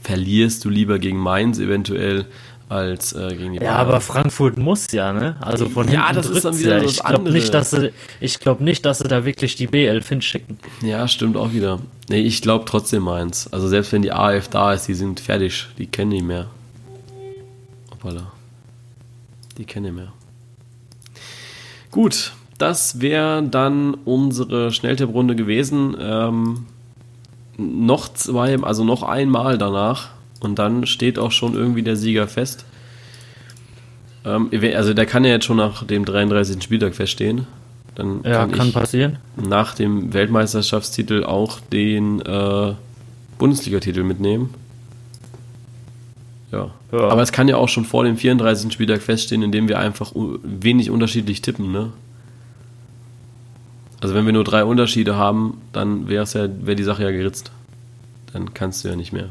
[0.00, 2.26] verlierst du lieber gegen Mainz eventuell
[2.68, 3.72] als äh, gegen die Bayern.
[3.72, 5.34] Ja, aber Frankfurt muss ja, ne?
[5.40, 6.84] Also von ja, das ist dann wieder ja.
[6.84, 10.58] ich glaube nicht, dass sie, ich glaube nicht, dass sie da wirklich die B11 hinschicken.
[10.80, 11.80] Ja, stimmt auch wieder.
[12.08, 13.48] Nee, ich glaube trotzdem Mainz.
[13.50, 16.46] Also selbst wenn die AF da ist, die sind fertig, die kennen die mehr.
[17.90, 18.30] Hoppala.
[19.58, 20.12] Die kennen die mehr.
[21.94, 25.96] Gut, das wäre dann unsere Schnelltipprunde gewesen.
[25.96, 26.66] Ähm,
[27.56, 30.08] noch zwei, also noch einmal danach
[30.40, 32.64] und dann steht auch schon irgendwie der Sieger fest.
[34.24, 36.64] Ähm, also der kann ja jetzt schon nach dem 33.
[36.64, 37.46] Spieltag feststehen.
[37.94, 39.18] Dann ja, kann, kann passieren.
[39.36, 42.72] Nach dem Weltmeisterschaftstitel auch den äh,
[43.38, 44.52] Bundesligatitel mitnehmen.
[46.54, 46.70] Ja.
[46.92, 47.08] ja.
[47.08, 48.72] Aber es kann ja auch schon vor dem 34.
[48.72, 51.92] Spieltag feststehen, indem wir einfach wenig unterschiedlich tippen, ne?
[54.00, 57.50] Also wenn wir nur drei Unterschiede haben, dann wäre ja, wäre die Sache ja geritzt.
[58.32, 59.30] Dann kannst du ja nicht mehr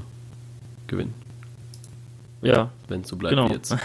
[0.87, 1.13] gewinnen.
[2.41, 2.71] Ja.
[2.87, 3.49] Wenn es so bleibt genau.
[3.49, 3.73] jetzt.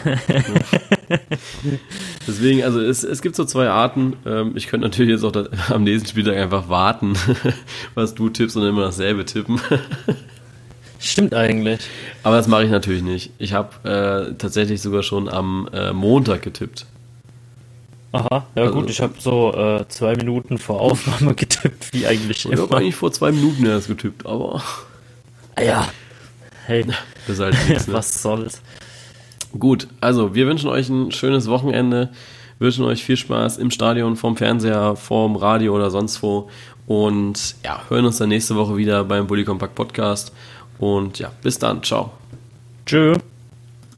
[2.27, 4.15] Deswegen, also es, es gibt so zwei Arten.
[4.27, 7.15] Ähm, ich könnte natürlich jetzt auch das, am nächsten Spieltag einfach warten,
[7.95, 9.61] was du tippst und immer dasselbe tippen.
[10.99, 11.81] Stimmt eigentlich.
[12.23, 13.31] Aber das mache ich natürlich nicht.
[13.39, 16.87] Ich habe äh, tatsächlich sogar schon am äh, Montag getippt.
[18.13, 22.45] Aha, ja also, gut, ich habe so äh, zwei Minuten vor Aufnahme getippt, wie eigentlich
[22.45, 22.55] immer.
[22.55, 24.63] Ich habe eigentlich vor zwei Minuten erst getippt, aber...
[25.57, 25.89] Ah ja,
[26.67, 26.85] hey,
[27.27, 27.95] das ist halt nichts, ne?
[27.95, 28.63] was soll's.
[29.59, 32.11] Gut, also wir wünschen euch ein schönes Wochenende,
[32.59, 36.49] wünschen euch viel Spaß im Stadion, vorm Fernseher, vorm Radio oder sonst wo
[36.87, 40.33] und ja, hören uns dann nächste Woche wieder beim Bully Compact Podcast
[40.79, 42.13] und ja, bis dann, ciao.
[42.87, 43.15] Tschö.